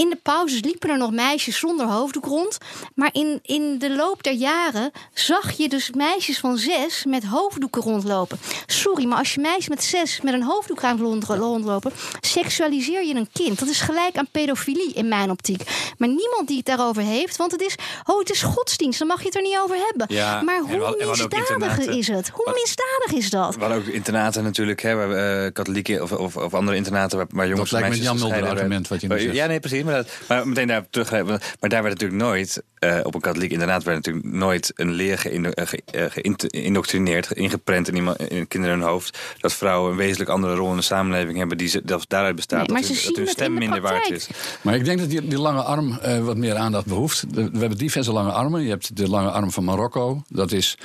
[0.01, 2.59] In de pauzes liepen er nog meisjes zonder hoofddoek rond.
[2.95, 7.83] Maar in, in de loop der jaren zag je dus meisjes van zes met hoofddoeken
[7.83, 8.39] rondlopen.
[8.67, 13.29] Sorry, maar als je meisjes met zes met een hoofddoek aan rondlopen, seksualiseer je een
[13.33, 13.59] kind.
[13.59, 15.63] Dat is gelijk aan pedofilie in mijn optiek.
[15.99, 17.75] Maar niemand die het daarover heeft, want het is,
[18.07, 20.07] oh, het is godsdienst, dan mag je het er niet over hebben.
[20.17, 22.29] Ja, maar hoe misdadig is het?
[22.29, 23.55] Hoe misdadig is dat?
[23.55, 27.27] We hadden ook internaten natuurlijk, hè, waar, uh, katholieke of, of, of, andere internaten waar,
[27.31, 29.35] waar jongens dat lijkt me een Jan argument wat je nu zegt.
[29.35, 29.89] Ja, nee, precies.
[29.91, 31.11] Maar, dat, maar meteen daar terug.
[31.11, 35.19] Maar daar werd natuurlijk nooit, uh, op een katholiek internaat, werd natuurlijk nooit een leer
[35.19, 39.19] geïndoctrineerd, ge, ge, ingeprent in, iemand, in kinderen hun hoofd.
[39.39, 42.69] Dat vrouwen een wezenlijk andere rol in de samenleving hebben, die ze, dat daaruit bestaat.
[42.69, 44.29] Nee, dat, hun, dat hun stem minder waard is.
[44.63, 47.25] Maar ik denk dat die, die lange arm uh, wat meer aandacht behoeft.
[47.31, 48.63] We hebben diverse lange armen.
[48.63, 50.23] Je hebt de lange arm van Marokko.
[50.29, 50.79] Dat is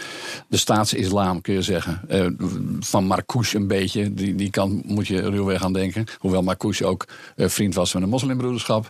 [0.48, 2.02] de staatsislam, kun je zeggen.
[2.10, 2.28] Uh,
[2.80, 4.14] van Marcouche een beetje.
[4.14, 6.06] Die, die kant moet je ruwweg aan denken.
[6.18, 7.06] Hoewel Marcouche ook
[7.38, 8.85] vriend was van de moslimbroederschap.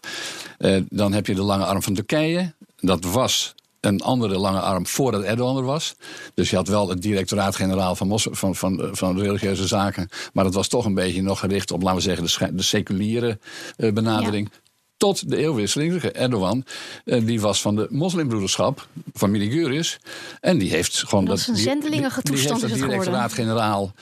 [0.60, 2.54] Uh, dan heb je de lange arm van Turkije.
[2.80, 5.96] Dat was een andere lange arm voordat Erdogan er was.
[6.34, 10.10] Dus je had wel het directoraat-generaal van, mos- van, van, van religieuze zaken.
[10.34, 13.40] Maar dat was toch een beetje nog gericht op, laten we zeggen, de, seculiere
[13.78, 14.50] eh, benadering.
[14.98, 16.04] Tot de eeuwwisseling.
[16.04, 16.66] Erdogan,
[17.06, 19.98] eh, die was van de moslimbroederschap, familie Guris.
[20.42, 23.14] En die heeft gewoon Dat is een die- zendelingentoestand Die, is die het heeft dat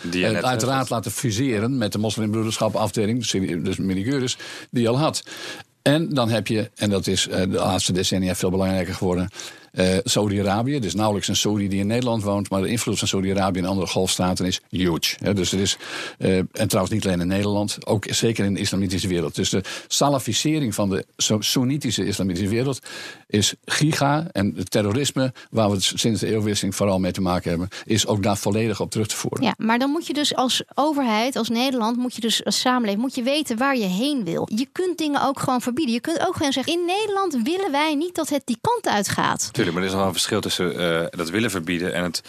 [0.01, 3.31] Die je eh, net uiteraard laten fuseren met de moslimbroederschap afdeling, dus-
[3.63, 4.37] dus familie Guris,
[4.71, 5.23] die al had.
[5.83, 9.29] En dan heb je, en dat is eh, de laatste decennia veel belangrijker geworden.
[9.73, 13.59] Eh Saudi-Arabië, dus nauwelijks een Saudi die in Nederland woont, maar de invloed van Saudi-Arabië
[13.59, 15.15] in andere golfstaten is huge.
[15.19, 15.33] Hè.
[15.33, 15.77] Dus er is,
[16.17, 19.35] eh, en trouwens niet alleen in Nederland, ook zeker in de islamitische wereld.
[19.35, 21.05] Dus de salafisering van de
[21.39, 22.79] Soenitische islamitische wereld
[23.27, 24.27] is giga.
[24.31, 28.07] En het terrorisme, waar we het sinds de eeuwwisseling vooral mee te maken hebben, is
[28.07, 29.43] ook daar volledig op terug te voeren.
[29.43, 33.01] Ja, maar dan moet je dus als overheid, als Nederland, moet je dus als samenleving,
[33.01, 34.47] moet je weten waar je heen wil.
[34.55, 35.93] Je kunt dingen ook gewoon verbieden.
[35.93, 39.49] Je kunt ook gewoon zeggen: in Nederland willen wij niet dat het die kant uitgaat.
[39.63, 42.21] Tuurlijk, maar er is nog wel een verschil tussen eh, dat willen verbieden en het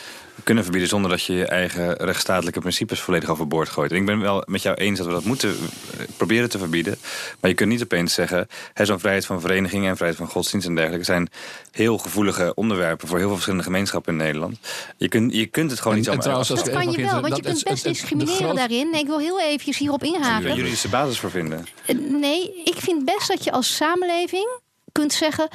[0.44, 3.90] kunnen verbieden zonder dat je je eigen rechtsstatelijke principes volledig overboord gooit.
[3.90, 6.96] En ik ben wel met jou eens dat we dat moeten eh, proberen te verbieden.
[7.40, 10.66] Maar je kunt niet opeens zeggen, hè, zo'n vrijheid van vereniging en vrijheid van godsdienst
[10.66, 11.28] en dergelijke zijn
[11.70, 14.58] heel gevoelige onderwerpen voor heel veel verschillende gemeenschappen in Nederland.
[14.96, 16.92] Je kunt, je kunt het gewoon En- niet en zomaar trouwens, als Dat kan even
[17.04, 18.90] je wel, want je kunt best het- het- de discrimineren groot- daarin.
[18.90, 20.54] Nee, ik wil heel eventjes hierop er inhaken.
[20.54, 21.66] juridische basis voor vinden.
[21.86, 24.48] Eh, Nee, ik vind best dat je als samenleving
[24.92, 25.48] kunt zeggen.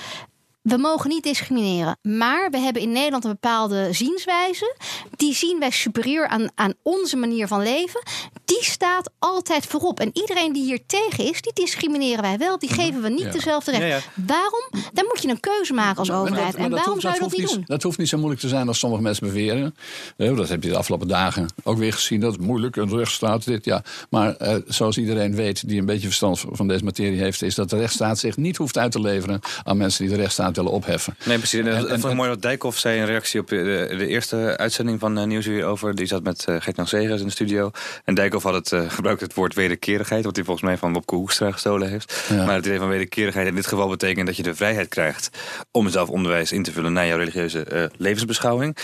[0.62, 1.98] We mogen niet discrimineren.
[2.02, 4.76] Maar we hebben in Nederland een bepaalde zienswijze.
[5.15, 8.02] Die zien wij superieur aan, aan onze manier van leven.
[8.45, 10.00] Die staat altijd voorop.
[10.00, 12.60] En iedereen die hier tegen is, die discrimineren wij wel.
[12.60, 13.32] Die geven we niet Ja.
[13.32, 13.82] dezelfde recht.
[13.84, 14.02] Ja, ja.
[14.28, 14.69] Waarom?
[14.93, 16.56] Dan moet je een keuze maken als overheid.
[16.56, 17.63] en waarom hoeft- zou je dat niet doen?
[17.65, 19.76] Dat hoeft niet zo moeilijk te zijn als sommige mensen beweren.
[20.17, 22.19] Eh, Dat heb je de afgelopen dagen ook weer gezien.
[22.19, 23.84] Dat het moeilijk, een rechtsstaat, dit, ja.
[24.10, 27.41] Maar eh, zoals iedereen weet die een beetje verstand van deze materie heeft...
[27.41, 29.39] is dat de rechtsstaat zich niet hoeft uit te leveren...
[29.63, 31.16] aan mensen die de rechtsstaat willen opheffen.
[31.26, 31.60] Nee, precies.
[31.60, 33.94] En, En- dat en- vond ik en- mooi wat Dijkhoff zei in reactie op de,
[33.98, 35.96] de eerste uitzending van uh, Nieuwsuur over.
[35.96, 37.72] Die zat met uh, Gert-Jan Segers in de studio.
[38.06, 41.16] En Dijkhoff had het, uh, gebruikt het woord wederkerigheid, wat hij volgens mij van Wopke
[41.16, 42.24] Hoekstra gestolen heeft.
[42.30, 42.46] Ja.
[42.46, 45.30] Maar het idee van wederkerigheid in dit geval betekent dat je de vrijheid krijgt
[45.72, 48.78] om zelf onderwijs in te vullen naar jouw religieuze uh, levensbeschouwing.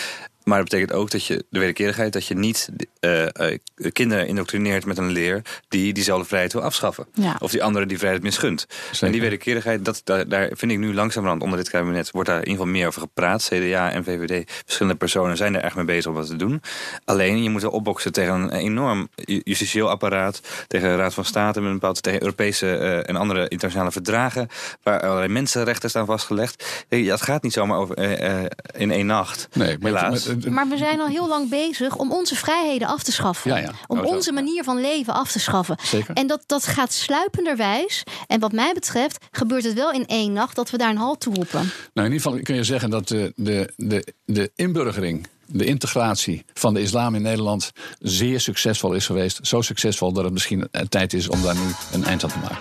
[0.46, 3.58] Maar dat betekent ook dat je de wederkerigheid dat je niet uh, uh,
[3.92, 7.06] kinderen indoctrineert met een leer die diezelfde vrijheid wil afschaffen.
[7.14, 7.36] Ja.
[7.40, 8.66] Of die anderen die vrijheid misgunt.
[8.92, 9.06] Zeker.
[9.06, 12.38] En die wederkerigheid, dat, daar, daar vind ik nu langzamerhand onder dit kabinet wordt daar
[12.38, 13.44] in ieder geval meer over gepraat.
[13.44, 16.62] CDA en VVD, verschillende personen zijn er echt mee bezig om wat te doen.
[17.06, 21.60] Alleen je moet wel opboksen tegen een enorm justitieel apparaat, tegen de Raad van State,
[21.60, 24.48] met een bepaald, tegen Europese uh, en andere internationale verdragen,
[24.84, 26.86] waar allerlei mensenrechten staan vastgelegd.
[26.90, 29.48] Het gaat niet zomaar over uh, in één nacht.
[29.54, 30.35] Nee, maar helaas.
[30.44, 33.52] Het- Maar we zijn al heel lang bezig om onze vrijheden af te schaffen.
[33.52, 33.72] Ja, ja.
[33.88, 34.14] Om Oh, zo.
[34.16, 35.78] onze manier van leven af te schaffen.
[35.84, 36.16] Zeker.
[36.16, 38.04] En dat, dat gaat sluipenderwijs.
[38.28, 41.20] En wat mij betreft gebeurt het wel in één nacht dat we daar een halt
[41.20, 41.60] toe roepen.
[41.94, 46.46] Nou, in ieder geval kun je zeggen dat de, de, de, de inburgering, de integratie
[46.54, 49.40] van de islam in Nederland zeer succesvol is geweest.
[49.48, 52.38] Zo succesvol dat het misschien een tijd is om daar nu een eind aan te
[52.42, 52.58] maken.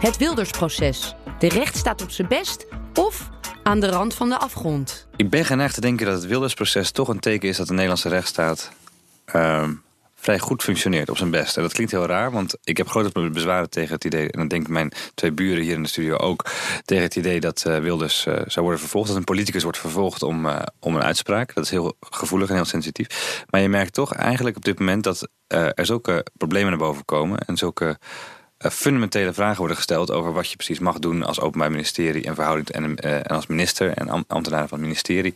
[0.00, 1.14] Het Wildersproces.
[1.38, 3.28] De recht staat op zijn best of
[3.70, 5.06] aan de rand van de afgrond.
[5.16, 8.08] Ik ben geneigd te denken dat het Wildersproces toch een teken is dat de Nederlandse
[8.08, 8.70] rechtsstaat
[9.24, 9.72] ehm,
[10.14, 11.56] vrij goed functioneert op zijn best.
[11.56, 14.48] En dat klinkt heel raar, want ik heb grote bezwaren tegen het idee, en dan
[14.48, 16.50] denk ik mijn twee buren hier in de studio ook,
[16.84, 20.22] tegen het idee dat eh, Wilders eh, zou worden vervolgd, dat een politicus wordt vervolgd
[20.22, 21.54] om, eh, om een uitspraak.
[21.54, 23.44] Dat is heel gevoelig en heel sensitief.
[23.50, 27.38] Maar je merkt toch eigenlijk op dit moment dat er zulke problemen naar boven komen
[27.38, 27.98] en zulke
[28.68, 32.68] fundamentele vragen worden gesteld over wat je precies mag doen als openbaar ministerie en verhouding
[32.68, 35.34] en, uh, en als minister en am ambtenaren van het ministerie.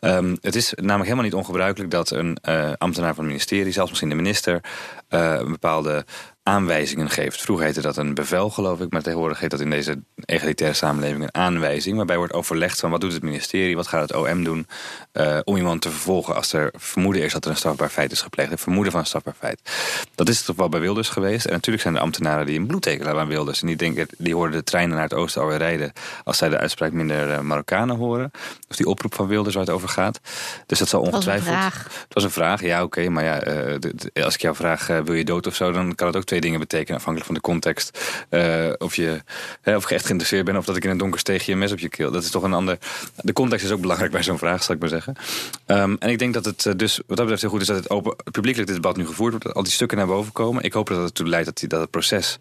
[0.00, 3.88] Um, het is namelijk helemaal niet ongebruikelijk dat een uh, ambtenaar van het ministerie, zelfs
[3.88, 4.60] misschien de minister,
[5.08, 6.04] een bepaalde
[6.46, 7.40] aanwijzingen geeft.
[7.40, 11.22] Vroeger heette dat een bevel, geloof ik, maar tegenwoordig heet dat in deze egalitaire samenleving
[11.22, 14.66] een aanwijzing, waarbij wordt overlegd van wat doet het ministerie, wat gaat het OM doen
[15.12, 18.22] uh, om iemand te vervolgen als er vermoeden is dat er een strafbaar feit is
[18.22, 19.60] gepleegd, een vermoeden van een strafbaar feit.
[20.14, 21.46] Dat is het geval bij Wilders geweest.
[21.46, 24.34] En natuurlijk zijn er ambtenaren die een bloedteken hebben aan Wilders en die denken, die
[24.34, 25.92] horen de treinen naar het oosten alweer rijden
[26.24, 28.30] als zij de uitspraak minder uh, Marokkanen horen,
[28.68, 30.20] of die oproep van Wilders waar het over gaat.
[30.66, 31.46] Dus dat zal ongetwijfeld.
[31.46, 31.84] Dat was een vraag.
[31.84, 34.86] Dat was een vraag, ja, oké, okay, maar ja, uh, de, als ik jou vraag,
[34.86, 37.98] wil je dood of zo, dan kan het ook dingen betekenen afhankelijk van de context.
[38.30, 39.22] Uh, of, je,
[39.60, 41.78] hè, of je echt geïnteresseerd bent of dat ik in een donker steegje mes op
[41.78, 42.10] je keel.
[42.10, 42.78] Dat is toch een ander.
[43.16, 45.16] De context is ook belangrijk bij zo'n vraag, zal ik maar zeggen.
[45.66, 47.90] Um, en ik denk dat het dus wat dat betreft heel goed is dat het
[47.90, 49.44] open, publiekelijk dit debat nu gevoerd wordt.
[49.44, 50.62] Dat al die stukken naar boven komen.
[50.62, 52.38] Ik hoop dat het ertoe leidt dat, die, dat het proces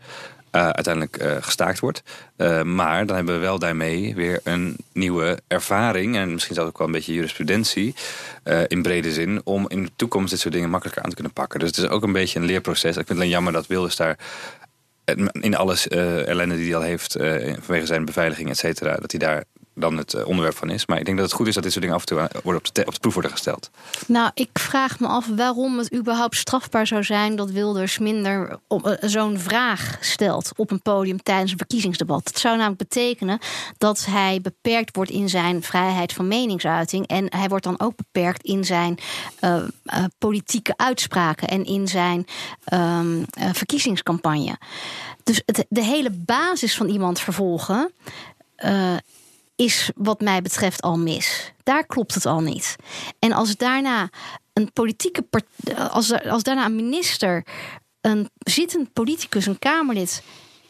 [0.56, 2.04] uh, uiteindelijk uh, gestaakt wordt.
[2.38, 6.16] Uh, maar dan hebben we wel daarmee weer een nieuwe ervaring.
[6.16, 7.96] En misschien zelfs ook wel een beetje jurisprudentie.
[8.68, 9.42] in brede zin.
[9.44, 11.60] Om in de toekomst dit soort dingen makkelijker aan te kunnen pakken.
[11.60, 12.90] Dus het is ook een beetje een leerproces.
[12.90, 14.18] Ik vind het alleen jammer dat Wilders daar.
[15.32, 17.18] In alles ellende die hij al heeft
[17.60, 19.44] vanwege zijn beveiliging, et cetera, dat hij daar
[19.76, 20.86] dan het eh, onderwerp van is.
[20.86, 22.42] Maar ik denk dat het goed is dat dit soort dingen af en toe aan-
[22.44, 23.70] worden op, de op proef worden gesteld.
[24.08, 28.92] Nou, ik vraag me af waarom het überhaupt strafbaar zou zijn dat Wilders minder eh,
[29.02, 32.24] zo'n vraag stelt op een podium tijdens een verkiezingsdebat.
[32.26, 33.40] Dat zou namelijk betekenen
[33.78, 37.08] dat hij beperkt wordt in zijn vrijheid van meningsuiting.
[37.08, 38.98] En hij wordt dan ook beperkt in zijn
[39.40, 42.26] eh, eh, politieke uitspraken en in zijn
[42.64, 44.58] ehm, eh, verkiezingscampagne.
[45.24, 47.92] Dus het, de hele basis van iemand vervolgen.
[48.56, 48.96] eh,
[49.56, 51.54] is wat mij betreft al mis.
[51.64, 52.76] Daar klopt het al niet.
[53.20, 54.10] En als daarna
[54.54, 55.26] een politieke
[55.90, 57.46] als, als daarna een minister
[58.02, 60.24] een zittend politicus, een Kamerlid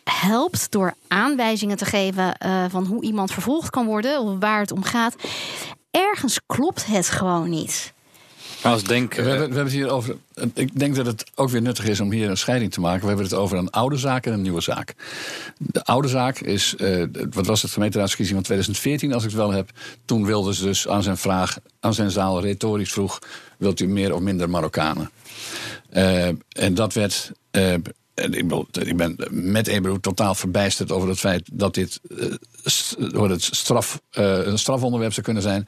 [0.04, 4.72] helpt door aanwijzingen te geven eh, van hoe iemand vervolgd kan worden of waar het
[4.72, 5.16] om gaat,
[5.92, 7.94] ergens klopt het gewoon niet.
[8.64, 10.16] Maar als denk, We hebben, we hebben het hier over.
[10.54, 13.02] Ik denk dat het ook weer nuttig is om hier een scheiding te maken.
[13.02, 14.94] We hebben het over een oude zaak en een nieuwe zaak.
[15.58, 19.52] De oude zaak is, eh, wat was het, gemeenteraadsverkiezing van 2014, als ik het wel
[19.52, 19.70] heb.
[20.06, 23.20] Toen wilde ze dus aan zijn vraag, aan zijn zaal retorisch vroeg:
[23.58, 25.10] wilt u meer of minder Marokkanen?
[25.90, 27.32] Eh, en dat werd.
[27.52, 27.74] eh,
[28.14, 32.32] en ik, ben met Ebro totaal verbijsterd over het feit dat dit eh,
[33.30, 35.66] het straf, eh, een strafonderwerp zou kunnen zijn.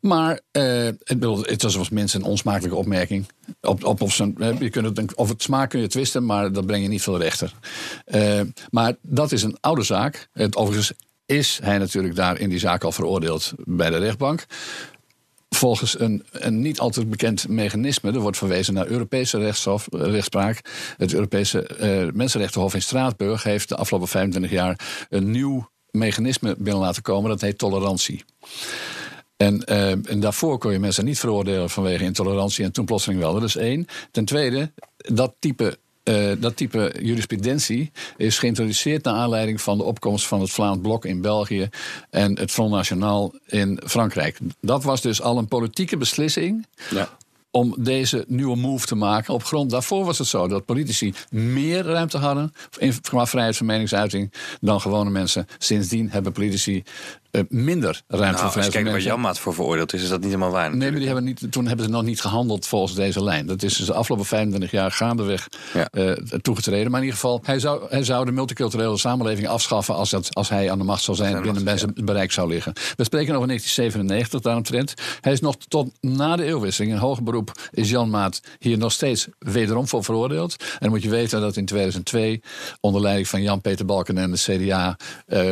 [0.00, 3.26] Maar eh, ik bedoel, het was volgens mensen een onsmakelijke opmerking.
[3.60, 6.66] Op, op, op zijn, je kunt het, of het smaak kun je twisten, maar dat
[6.66, 7.52] breng je niet veel rechter.
[8.04, 10.28] Eh, maar dat is een oude zaak.
[10.32, 10.92] Het, overigens
[11.26, 14.46] is hij natuurlijk daar in die zaak al veroordeeld bij de rechtbank.
[15.48, 20.60] Volgens een, een niet altijd bekend mechanisme, er wordt verwezen naar Europese rechtshof, eh, rechtspraak.
[20.96, 26.82] Het Europese eh, Mensenrechtenhof in Straatsburg heeft de afgelopen 25 jaar een nieuw mechanisme binnen
[26.82, 27.30] laten komen.
[27.30, 28.24] Dat heet tolerantie.
[29.38, 33.32] En, eh, en daarvoor kon je mensen niet veroordelen vanwege intolerantie en toen plotseling wel.
[33.32, 33.86] Dat is één.
[34.10, 35.78] Ten tweede, dat type.
[36.02, 41.04] eh, dat type jurisprudentie is geïntroduceerd naar aanleiding van de opkomst van het Vlaams Blok
[41.04, 41.68] in België
[42.10, 44.38] en het Front National in Frankrijk.
[44.60, 47.08] Dat was dus al een politieke beslissing ja.
[47.50, 49.34] om deze nieuwe move te maken.
[49.34, 52.52] Op grond daarvoor was het zo dat politici meer ruimte hadden
[53.00, 55.46] qua vrijheid van meningsuiting dan gewone mensen.
[55.58, 56.82] Sindsdien hebben politici
[57.30, 59.00] eh, minder ruimte Nou, voor als je kijkt waar.
[59.00, 60.76] Janmaat voor veroordeeld is, is dat niet helemaal waar.
[60.76, 63.46] Nee, maar die hebben niet, toen hebben ze nog niet gehandeld volgens deze lijn.
[63.46, 65.88] Dat is dus de afgelopen 25 jaar gaandeweg Ja.
[65.90, 66.12] eh,
[66.42, 66.90] toegetreden.
[66.90, 69.94] Maar in ieder geval, hij zou, hij zou de multiculturele samenleving afschaffen...
[69.94, 72.72] Als, dat, als hij aan de macht zou zijn en binnen zijn bereik zou liggen.
[72.96, 74.94] We spreken over 1997 daaromtrent.
[75.20, 77.52] Hij is nog tot na de eeuwwisseling in hoger beroep...
[77.70, 80.56] is Jan Maat hier nog steeds wederom voor veroordeeld.
[80.58, 82.40] En dan moet je weten dat in 2002...
[82.80, 84.96] onder leiding van Jan-Peter Balken en de CDA...
[85.26, 85.50] eh,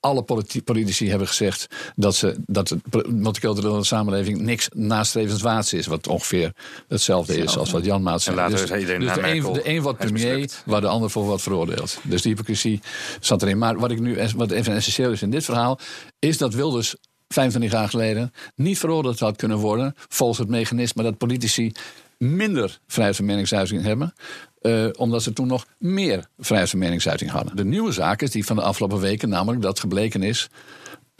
[0.00, 0.62] alle politi-
[1.10, 1.66] hebben gezegd...
[1.96, 5.86] dat, ze, dat de multiculturele samenleving niks nastrevenswaarts is.
[5.86, 6.52] Wat ongeveer
[6.88, 8.36] hetzelfde is als wat Jan Maat zei.
[8.36, 11.98] later Dus- iedereen dus de een, de is premier, waar de ander voor wordt veroordeeld.
[12.02, 12.80] Dus die hypocrisie
[13.20, 13.58] zat erin.
[13.58, 15.78] Maar wat, ik nu, wat even essentieel is in dit verhaal...
[16.18, 16.94] is dat Wilders
[17.28, 19.94] 25 jaar geleden niet veroordeeld had kunnen worden...
[20.08, 21.72] volgens het mechanisme dat politici
[22.18, 24.14] minder vrijheid van meningsuiting hebben...
[24.60, 27.56] eh, omdat ze toen nog meer vrijheid van meningsuiting hadden.
[27.56, 30.48] De nieuwe zaak is die van de afgelopen weken, namelijk dat gebleken is...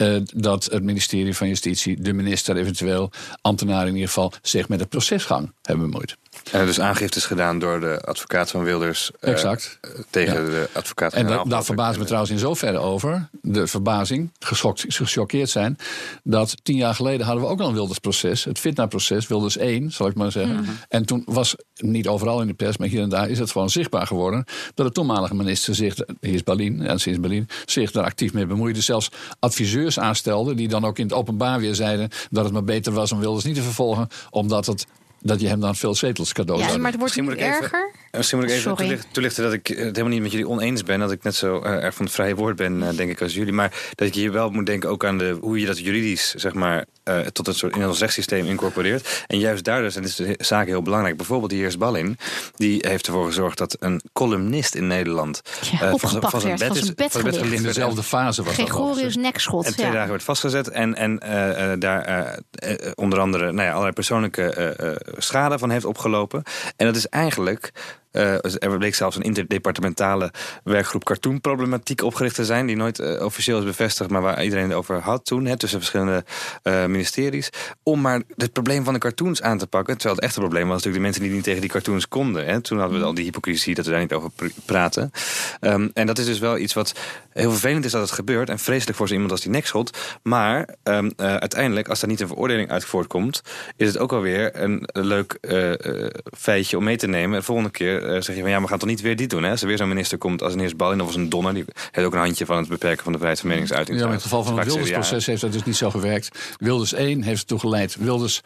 [0.01, 3.11] eh, dat het ministerie van Justitie, de minister eventueel,
[3.41, 6.17] ambtenaren in ieder geval, zich met de procesgang hebben bemoeid.
[6.51, 9.11] En er dus aangifte is gedaan door de advocaat van Wilders.
[9.19, 9.77] eh, Exact.
[9.81, 10.49] eh, tegen Ja.
[10.49, 13.29] de advocaat En van da- daar verbaas ik me trouwens in zoverre over.
[13.41, 15.77] De verbazing, geschokt, gechoqueerd zijn.
[16.23, 18.43] Dat tien jaar geleden hadden we ook al een Wilders-proces.
[18.43, 20.65] Het Fitna-proces, Wilders 1, zal ik maar zeggen.
[20.89, 23.69] En toen was, niet overal in de pers, maar hier en daar is het gewoon
[23.69, 24.45] zichtbaar geworden.
[24.73, 28.45] Dat de toenmalige minister zich, hier is Berlin, en sinds Berlin, zich daar actief mee
[28.45, 28.81] bemoeide.
[28.81, 29.09] Zelfs
[29.39, 32.09] adviseurs aanstelde, die dan ook in het openbaar weer zeiden.
[32.29, 34.07] dat het maar beter was om Wilders niet te vervolgen.
[34.29, 34.85] omdat het,
[35.21, 37.53] dat je hem dan veel zetels cadeau Ja, zou maar het wordt Misschien moet ik
[37.53, 37.91] even- erger.
[38.11, 40.83] Eh, Misschien moet ik even toelichten, toelichten dat ik het helemaal niet met jullie oneens
[40.83, 40.99] ben.
[40.99, 43.33] Dat ik net zo eh, erg van het vrije woord ben, eh, denk ik, als
[43.33, 43.53] jullie.
[43.53, 46.53] Maar dat ik hier wel moet denken ook aan de, hoe je dat juridisch, zeg
[46.53, 49.23] maar, eh, tot een soort in ons rechtssysteem incorporeert.
[49.27, 51.17] En juist daardoor zijn deze zaken heel belangrijk.
[51.17, 52.17] Bijvoorbeeld die heer Ballin,
[52.55, 56.67] die heeft ervoor gezorgd dat een columnist in Nederland Ja, eh, opgepakt van zijn bed
[57.11, 57.53] van zijn gelicht.
[57.53, 58.53] In dezelfde fase was.
[58.53, 59.65] Gregorius Nekschot.
[59.65, 59.93] En twee ja.
[59.93, 60.69] dagen werd vastgezet.
[60.69, 64.95] En, en eh, eh, daar eh, eh, onder andere nou ja, allerlei persoonlijke eh, eh,
[65.17, 66.43] schade van heeft opgelopen.
[66.75, 67.71] En dat is eigenlijk.
[68.11, 70.31] eh, er bleek zelfs een interdepartementale
[70.63, 72.65] werkgroep cartoonproblematiek opgericht te zijn.
[72.65, 75.45] Die nooit eh, officieel is bevestigd, maar waar iedereen het over had toen.
[75.45, 76.23] Hè, tussen verschillende
[76.63, 77.49] eh, ministeries.
[77.83, 79.93] Om maar het probleem van de cartoons aan te pakken.
[79.93, 82.45] Terwijl het echte probleem was natuurlijk de mensen die niet tegen die cartoons konden.
[82.45, 82.61] Hè.
[82.61, 85.11] Toen hadden we al die hypocrisie dat we daar niet over pr- praten.
[85.59, 86.93] Ehm, en dat is dus wel iets wat
[87.33, 88.49] heel vervelend is dat het gebeurt.
[88.49, 89.97] En vreselijk voor zo iemand als die nekschot.
[90.23, 93.41] Maar ehm, eh, uiteindelijk, als daar niet een veroordeling uit voortkomt...
[93.75, 97.39] is het ook alweer een leuk eh, eh, feitje om mee te nemen.
[97.39, 99.43] De volgende keer zeg je van ja, we gaan toch niet weer dit doen.
[99.43, 99.49] Hè?
[99.49, 101.53] Als er weer zo'n minister komt als een eerste bal in of als een donner,
[101.53, 103.97] die heeft ook een handje van het beperken van de vrijheid van meningsuiting.
[103.97, 106.55] Ja, maar in het geval van het Wilders-proces heeft dat dus niet zo gewerkt.
[106.57, 107.95] Wilders 1 heeft ertoe geleid.
[107.99, 108.41] Wilders,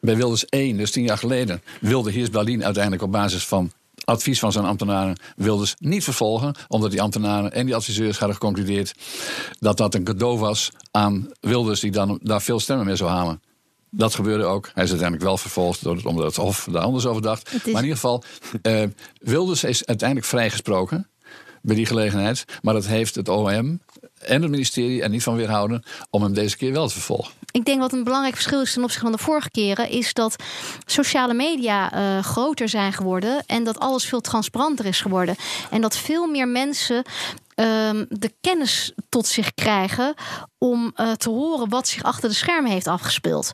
[0.00, 3.72] bij Wilders 1, dus tien jaar geleden, wilde Heers Berlin uiteindelijk op basis van
[4.04, 6.54] advies van zijn ambtenaren Wilders niet vervolgen.
[6.68, 8.94] Omdat die ambtenaren en die adviseurs hadden geconcludeerd
[9.58, 13.42] dat dat een cadeau was aan Wilders, die dan daar veel stemmen mee zou halen.
[13.90, 14.64] Dat gebeurde ook.
[14.74, 17.52] Hij is uiteindelijk wel vervolgd door het, omdat het Hof daar anders over dacht.
[17.54, 18.24] Is- Maar in ieder geval,
[18.62, 18.82] eh,
[19.20, 21.08] Wilders is uiteindelijk vrijgesproken
[21.62, 22.44] bij die gelegenheid.
[22.62, 23.80] Maar dat heeft het OM
[24.18, 27.32] en het ministerie er niet van weerhouden om hem deze keer wel te vervolgen.
[27.54, 30.36] Ik denk wat een belangrijk verschil is ten opzichte van de vorige keren, is dat
[30.86, 35.36] sociale media eh, groter zijn geworden en dat alles veel transparanter is geworden.
[35.70, 37.04] En dat veel meer mensen
[37.54, 40.14] ehm, de kennis tot zich krijgen
[40.58, 43.50] om eh, te horen wat zich achter de schermen heeft afgespeeld.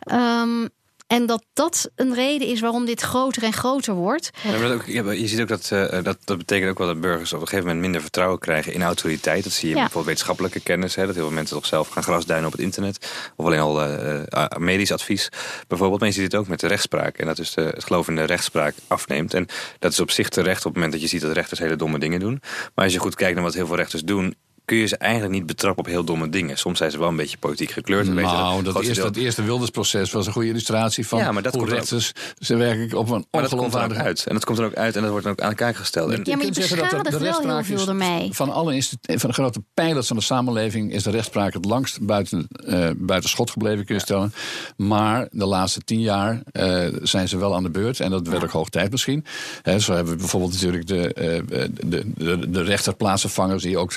[0.00, 0.66] Ehm,
[1.10, 4.30] en dat dat een reden is waarom dit groter en groter wordt.
[4.42, 7.40] Ja, ook, je ziet ook dat, eh, dat dat betekent ook wel dat burgers op
[7.40, 9.44] een gegeven moment minder vertrouwen krijgen in autoriteit.
[9.44, 9.80] Dat zie je Ja.
[9.80, 10.94] bijvoorbeeld wetenschappelijke kennis.
[10.94, 13.10] Hè, dat heel veel mensen toch zelf gaan grasduinen op het internet.
[13.36, 15.28] Of alleen al eh, eh, medisch advies.
[15.68, 17.16] Bijvoorbeeld, maar je ziet het ook met de rechtspraak.
[17.18, 19.34] En dat dus de, het geloof in de rechtspraak afneemt.
[19.34, 19.46] En
[19.78, 21.98] dat is op zich terecht op het moment dat je ziet dat rechters hele domme
[21.98, 22.40] dingen doen.
[22.74, 25.32] Maar als je goed kijkt naar wat heel veel rechters doen kun je ze eigenlijk
[25.32, 26.58] niet betrappen op heel domme dingen.
[26.58, 28.14] Soms zijn ze wel een beetje politiek gekleurd.
[28.14, 31.60] Nou, dat eerste, dat eerste Wildersproces was een goede illustratie van Ja, maar dat hoe
[31.60, 34.26] komt er rechters ze werkelijk op een ongeloofwaardige uit.
[34.26, 36.10] En dat komt er ook uit en dat wordt dan ook aan de kaak gesteld.
[36.10, 38.32] En, Ja, maar je zeggen dat de- beschadigt de wel heel rechtspraak is veel ermee.
[38.32, 42.48] Van alle van de grote pijlers van de samenleving is de rechtspraak het langst buiten,
[42.66, 44.32] eh, buiten schot gebleven, kun je stellen.
[44.76, 48.00] Maar de laatste tien jaar eh, zijn ze wel aan de beurt.
[48.00, 49.24] En dat werd ook hoog tijd misschien.
[49.62, 51.42] Hè, zo hebben we bijvoorbeeld natuurlijk de, eh,
[51.84, 53.92] de, de, de rechterplaatsvervangers die ook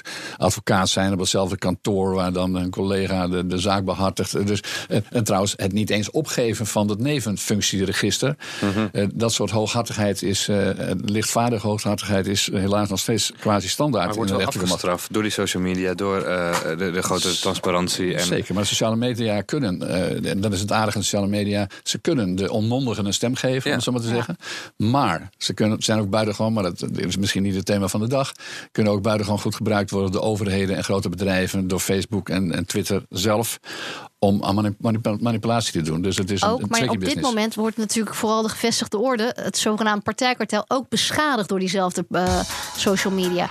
[0.63, 4.47] advocaat zijn op hetzelfde kantoor waar dan een collega de, de zaak behartigt.
[4.47, 8.36] Dus, eh, en trouwens, het niet eens opgeven van het nevenfunctieregister.
[8.91, 10.69] Eh, dat soort hooghartigheid is, eh,
[11.06, 15.32] lichtvaardige hooghartigheid is helaas nog steeds quasi standaard maar in de wel afgestraft door die
[15.32, 18.15] social media, door de, de grote transparantie.
[18.15, 19.89] En, Zeker, maar sociale media kunnen,
[20.23, 23.71] en dat is het aardige aan sociale media, ze kunnen de onmondigen een stem geven,
[23.71, 23.84] om Ja.
[23.84, 24.38] zo maar te zeggen.
[24.78, 28.08] Maar ze kunnen, zijn ook buitengewoon, maar dat is misschien niet het thema van de
[28.08, 28.32] dag,
[28.71, 32.65] kunnen ook buitengewoon goed gebruikt worden door overheden en grote bedrijven, door Facebook en, en
[32.65, 33.60] Twitter zelf,
[34.19, 36.01] om aan manip- manip- manipulatie te doen.
[36.01, 38.49] Dus het is een, Ook, een maar tricky op dit moment wordt natuurlijk vooral de
[38.49, 42.39] gevestigde orde, het zogenaamde partijkartel, ook beschadigd door diezelfde eh,
[42.77, 43.49] social media.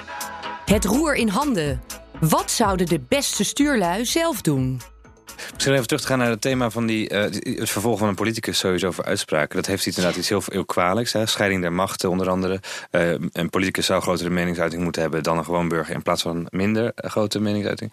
[0.64, 1.80] Het roer in handen.
[2.20, 4.80] Wat zouden de beste stuurlui zelf doen?
[5.52, 7.22] Misschien even terug te gaan naar het thema van die, eh,
[7.58, 9.56] het vervolg van een politicus sowieso voor uitspraken.
[9.56, 11.12] Dat heeft inderdaad iets heel, heel kwalijks.
[11.12, 11.26] Hè?
[11.26, 12.60] Scheiding der machten onder andere.
[12.90, 16.46] Eh, een politicus zou grotere meningsuiting moeten hebben dan een gewoon burger in plaats van
[16.50, 17.92] minder eh, grote meningsuiting.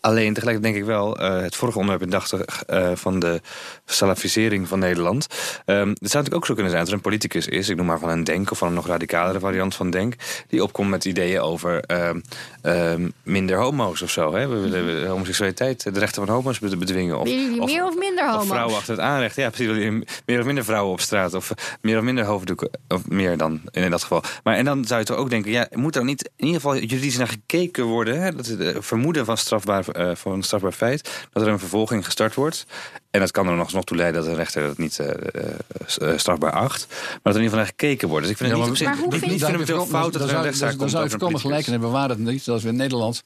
[0.00, 3.40] Alleen tegelijkertijd denk ik wel, eh, het vorige onderwerp indachtig eh van de
[3.84, 5.26] salafisering van Nederland.
[5.64, 7.86] Ehm, het zou natuurlijk ook zo kunnen zijn dat er een politicus is, ik noem
[7.86, 10.14] maar van een Denk of van een nog radicalere variant van Denk,
[10.48, 12.20] die opkomt met ideeën over ehm,
[12.62, 14.34] ehm, minder homo's of zo.
[14.34, 14.48] Hè?
[14.48, 17.18] We willen homoseksualiteit, de rechten van homo's be- bedwingen.
[17.18, 18.46] Of, meer of minder of homo's?
[18.46, 19.36] vrouwen achter het aanrecht.
[19.36, 20.02] Ja, precies.
[20.26, 21.34] Meer of minder vrouwen op straat.
[21.34, 22.70] Of eh, meer of minder hoofddoeken.
[22.88, 24.22] Of meer dan in dat geval.
[24.42, 25.50] Maar en dan zou je toch ook denken...
[25.50, 28.20] Ja, moet er niet in ieder geval juridisch naar gekeken worden?
[28.22, 28.34] Hè?
[28.34, 31.26] Dat het vermoeden van, strafbaar, eh, van een strafbaar feit.
[31.32, 32.66] Dat er een vervolging gestart wordt.
[33.10, 36.12] En dat kan er nog, nog toe leiden dat een rechter dat niet eh, eh,
[36.12, 36.86] eh, strafbaar acht.
[36.88, 38.22] Maar dat er in ieder geval naar gekeken wordt.
[38.22, 40.28] Dus ik vind het niet op maar hoe niet, vind niet je- fundamenteel fout dat
[40.28, 41.88] er een rechtszaak Dan komt zou je voorkomen gelijk hebben.
[41.88, 43.22] We waren het niet, dat we in Nederland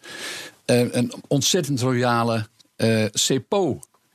[0.64, 2.46] eh, een ontzettend royale
[2.76, 3.04] eh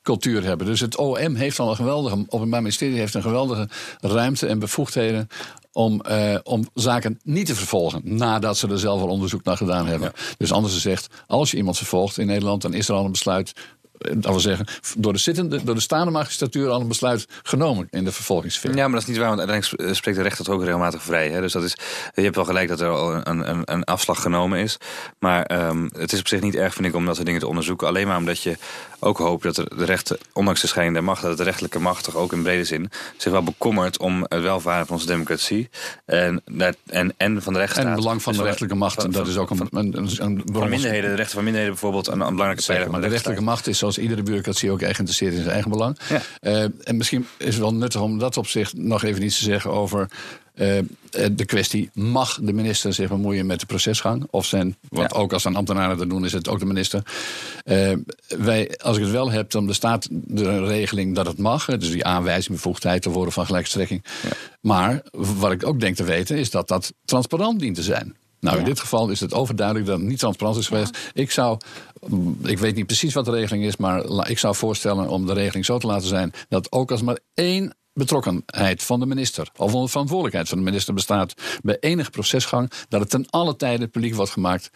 [0.06, 0.68] CEPO-cultuur hebben.
[0.68, 3.68] Dus het OM heeft al een geweldige, het Openbaar Ministerie heeft een geweldige
[4.02, 5.28] ruimte en bevoegdheden
[5.72, 9.86] om, eh, om zaken niet te vervolgen nadat ze er zelf al onderzoek naar gedaan
[9.88, 10.12] hebben.
[10.38, 13.54] Dus anders gezegd, als je iemand vervolgt in Nederland, dan is er al een besluit.
[13.98, 14.66] eh, Dat wil zeggen,
[14.98, 18.76] door de, zittende, door de staande magistratuur al een besluit genomen in de vervolgingssfeer.
[18.76, 21.04] Ja, maar dat is niet waar, want uiteindelijk sp- spreekt de rechter toch ook regelmatig
[21.04, 21.30] vrij.
[21.30, 21.42] Hè?
[21.42, 21.76] Dus dat is,
[22.16, 24.78] je hebt wel gelijk dat er al een, een, een afslag genomen is.
[25.20, 27.48] Maar ehm, het is op zich niet erg, vind ik, om dat soort dingen te
[27.48, 27.88] onderzoeken.
[27.88, 28.58] Alleen maar omdat je
[29.06, 32.16] ook hoopt dat de rechten, ondanks de scheiding der macht, dat de rechterlijke macht toch
[32.16, 35.70] ook in brede zin zich wel bekommert om het welvaren van onze democratie.
[36.06, 36.42] En,
[36.86, 37.86] en, en van de rechtsstaat.
[37.86, 40.10] En het belang van Dus de rechterlijke macht, van- dat is ook een, een, een,
[40.20, 43.68] een Van minderheden, de rechten van minderheden bijvoorbeeld, een, belangrijke pijler maar de rechterlijke macht
[43.68, 45.98] is zoals iedere bureaucratie ook erg geïnteresseerd in zijn eigen belang.
[46.10, 46.22] Ja.
[46.42, 49.44] Eh, en misschien is het wel nuttig om dat op zich nog even iets te
[49.44, 50.10] zeggen over
[50.56, 50.86] eh, eh,
[51.32, 54.28] de kwestie: mag de minister zich bemoeien met de procesgang?
[54.30, 55.20] Of zijn, want Ja.
[55.20, 57.02] ook als een ambtenaren dat doen, is het ook de minister.
[57.64, 57.92] Eh,
[58.28, 61.66] wij, als ik het wel heb, dan bestaat er een regeling dat het mag.
[61.66, 64.04] Dus die aanwijzing, bevoegdheid te worden van gelijkstrekking.
[64.62, 68.16] Maar wat ik ook denk te weten, is dat dat transparant dient te zijn.
[68.40, 68.70] Nou, in Ja.
[68.70, 70.98] dit geval is het overduidelijk dat het niet transparant is geweest.
[71.14, 71.58] Ik zou,
[72.08, 75.34] mm, ik weet niet precies wat de regeling is, maar ik zou voorstellen om de
[75.34, 79.74] regeling zo te laten zijn dat ook als maar één betrokkenheid van de minister of
[79.74, 84.16] onder verantwoordelijkheid van de minister bestaat bij enige procesgang dat het ten alle tijde publiek
[84.16, 84.70] wordt gemaakt,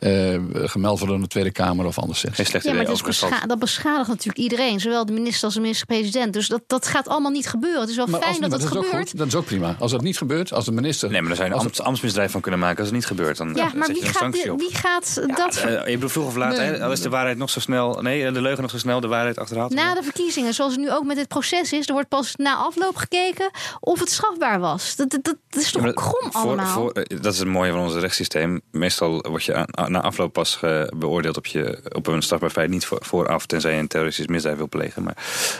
[0.00, 2.34] eh, gemeld wordt door de Tweede Kamer of anderszins.
[2.34, 2.94] Geen slecht Ja, maar idee.
[2.94, 3.30] overigens.
[3.30, 4.80] bescha- dat beschadigt natuurlijk iedereen.
[4.80, 6.32] Zowel de minister als de minister-president.
[6.32, 7.80] Dus dat, dat gaat allemaal niet gebeuren.
[7.80, 9.08] Het is wel Maar als, fijn dat maar het dat is ook gebeurt.
[9.10, 9.76] goed, dat is ook prima.
[9.78, 11.10] Als dat niet gebeurt, als de minister.
[11.10, 13.36] Nee, maar daar je een ambt, ambtsmisdrijf van kunnen maken als het niet gebeurt.
[13.36, 14.58] Dan Ja, eh, maar zet je wie een gaat, sanctie dit- op.
[14.58, 15.56] wie gaat dat...
[15.56, 18.02] Eh, ik bedoel, vroeg of laat, Nee, hè, al is de waarheid nog zo snel.
[18.02, 19.74] Nee, de leugen nog zo snel, de waarheid achterhaald.
[19.74, 22.56] Na de verkiezingen, zoals het nu ook met dit proces is, er wordt pas na
[22.58, 23.50] afloop gekeken
[23.80, 24.96] of het strafbaar was.
[24.96, 26.66] Dat, dat, dat is toch Ja, voor- allemaal?
[26.66, 28.60] voor- eh, dat is het mooie van ons rechtssysteem.
[28.70, 30.58] Meestal word je aan- na afloop pas
[30.96, 32.70] beoordeeld op, je, op een strafbaar feit.
[32.70, 35.02] Niet voor, vooraf, tenzij je een terroristisch misdrijf wil plegen.
[35.02, 35.16] Maar,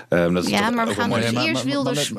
[0.08, 2.12] ehm, dat is Ja, toch maar we gaan dus eerst Wilders-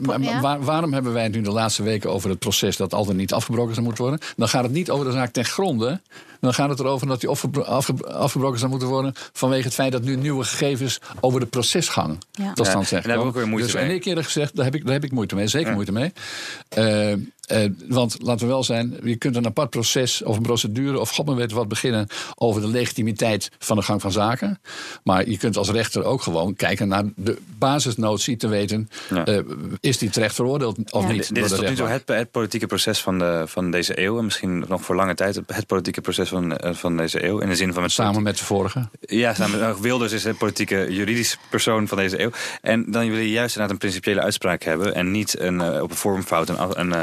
[0.60, 3.74] waarom hebben wij het nu de laatste weken over het proces dat altijd niet afgebroken
[3.74, 4.22] zou moeten worden?
[4.36, 6.02] Dan gaat het niet over de zaak ten gronde.
[6.42, 9.92] Dan gaat het erover dat die afgebro- afge- afgebroken zou moeten worden vanwege het feit
[9.92, 12.54] dat nu nieuwe gegevens over de procesgang Ja.
[12.54, 13.84] tot stand Ja, zijn en daar heb ik ook weer moeite dus, mee.
[13.90, 16.14] En ik eerlijk gezegd, daar heb ik, daar heb ik moeite mee, zeker moeite mee.
[16.70, 17.14] Eh,
[17.50, 21.10] eh, want laten we wel zijn, je kunt een apart proces of een procedure of
[21.10, 24.60] god maar weet wat beginnen over de legitimiteit van de gang van zaken.
[25.04, 29.26] Maar je kunt als rechter ook gewoon kijken naar de basisnotie te weten, Ja.
[29.26, 29.40] eh,
[29.80, 31.12] is die terecht veroordeeld of Ja.
[31.12, 31.34] niet?
[31.36, 34.18] Dit is tot nu toe het, het politieke proces van, de, van deze eeuw.
[34.18, 37.40] En misschien nog voor lange tijd het politieke proces van, eh, van deze eeuw.
[37.40, 38.90] In de zin van met Samen met de vorige.
[39.00, 42.32] Ja, samen, uh, Wilders is de politieke juridisch persoon van deze eeuw.
[42.62, 44.96] En dan wil je juist inderdaad een principiële uitspraak hebben.
[44.96, 46.94] En niet een, op een vormfout een, een,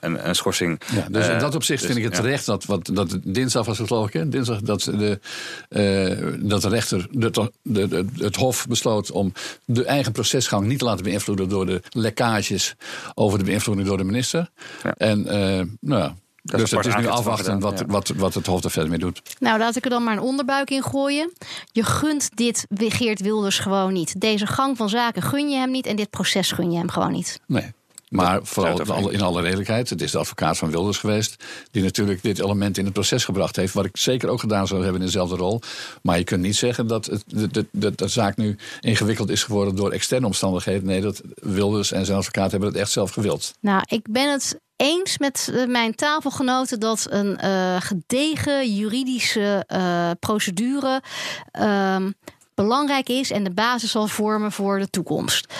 [0.00, 0.80] een, een schorsing.
[0.92, 2.22] Ja, dus in Eh, dat opzicht dus, vind ik het ja.
[2.22, 4.28] terecht dat, wat, dat het dinsdag was het geloof ik, hè?
[4.28, 5.20] dinsdag dat de,
[5.68, 7.30] eh, dat de rechter, de,
[7.62, 9.32] de, de- het Hof besloot om
[9.64, 12.74] de eigen procesgang niet te laten beïnvloeden door de lekkages
[13.14, 14.48] over de beïnvloeding door de minister.
[14.82, 14.94] Ja.
[14.96, 16.14] En eh, nou ja.
[16.42, 17.84] is Dus het is nu afwachten wat, ja.
[17.86, 19.22] wat, wat het Hof er verder mee doet.
[19.38, 21.32] Nou, laat ik er dan maar een onderbuik in gooien.
[21.72, 24.20] Je gunt dit Geert Wilders gewoon niet.
[24.20, 27.12] Deze gang van zaken gun je hem niet en dit proces gun je hem gewoon
[27.12, 27.40] niet.
[27.46, 27.72] Nee.
[28.08, 31.44] Maar vooral in alle- in alle redelijkheid, het is de advocaat van Wilders geweest.
[31.70, 33.74] die natuurlijk dit element in het proces gebracht heeft.
[33.74, 35.60] Wat ik zeker ook gedaan zou hebben in dezelfde rol.
[36.02, 39.42] Maar je kunt niet zeggen dat het, de, de, de, de zaak nu ingewikkeld is
[39.44, 40.86] geworden door externe omstandigheden.
[40.86, 43.54] Nee, dat Wilders en zijn advocaat hebben het echt zelf gewild.
[43.60, 50.10] Nou, ik ben het eens met eh, mijn tafelgenoten dat een eh, gedegen juridische eh,
[50.20, 51.02] procedure
[51.50, 52.10] ehm,
[52.54, 55.54] belangrijk is en de basis zal vormen voor de toekomst.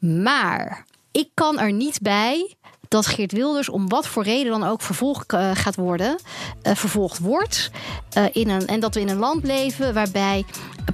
[0.00, 0.84] Maar
[1.14, 2.54] ik kan er niet bij
[2.88, 6.18] dat Geert Wilders om wat voor reden dan ook vervolgd eh, gaat worden,
[6.62, 7.70] eh, vervolgd wordt.
[8.12, 10.44] eh, in een, en dat we in een land leven waarbij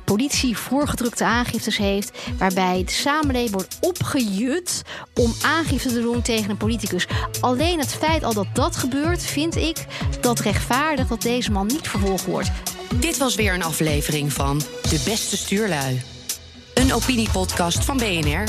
[0.05, 4.83] politie voorgedrukte aangiftes heeft, waarbij de samenleving wordt opgejut
[5.15, 7.07] om aangifte te doen tegen een politicus.
[7.41, 9.87] Alleen het feit al dat dat gebeurt, vind ik
[10.21, 12.51] dat rechtvaardig dat deze man niet vervolgd wordt.
[12.95, 16.03] Dit was weer een aflevering van De Beste Stuurlui.
[16.75, 18.45] Een opiniepodcast van BNR.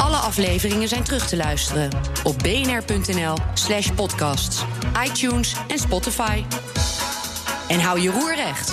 [0.00, 1.90] Alle afleveringen zijn terug te luisteren
[2.24, 4.64] op bnr.nl slash podcasts,
[5.04, 6.44] iTunes en Spotify.
[7.68, 8.72] En hou je roer recht.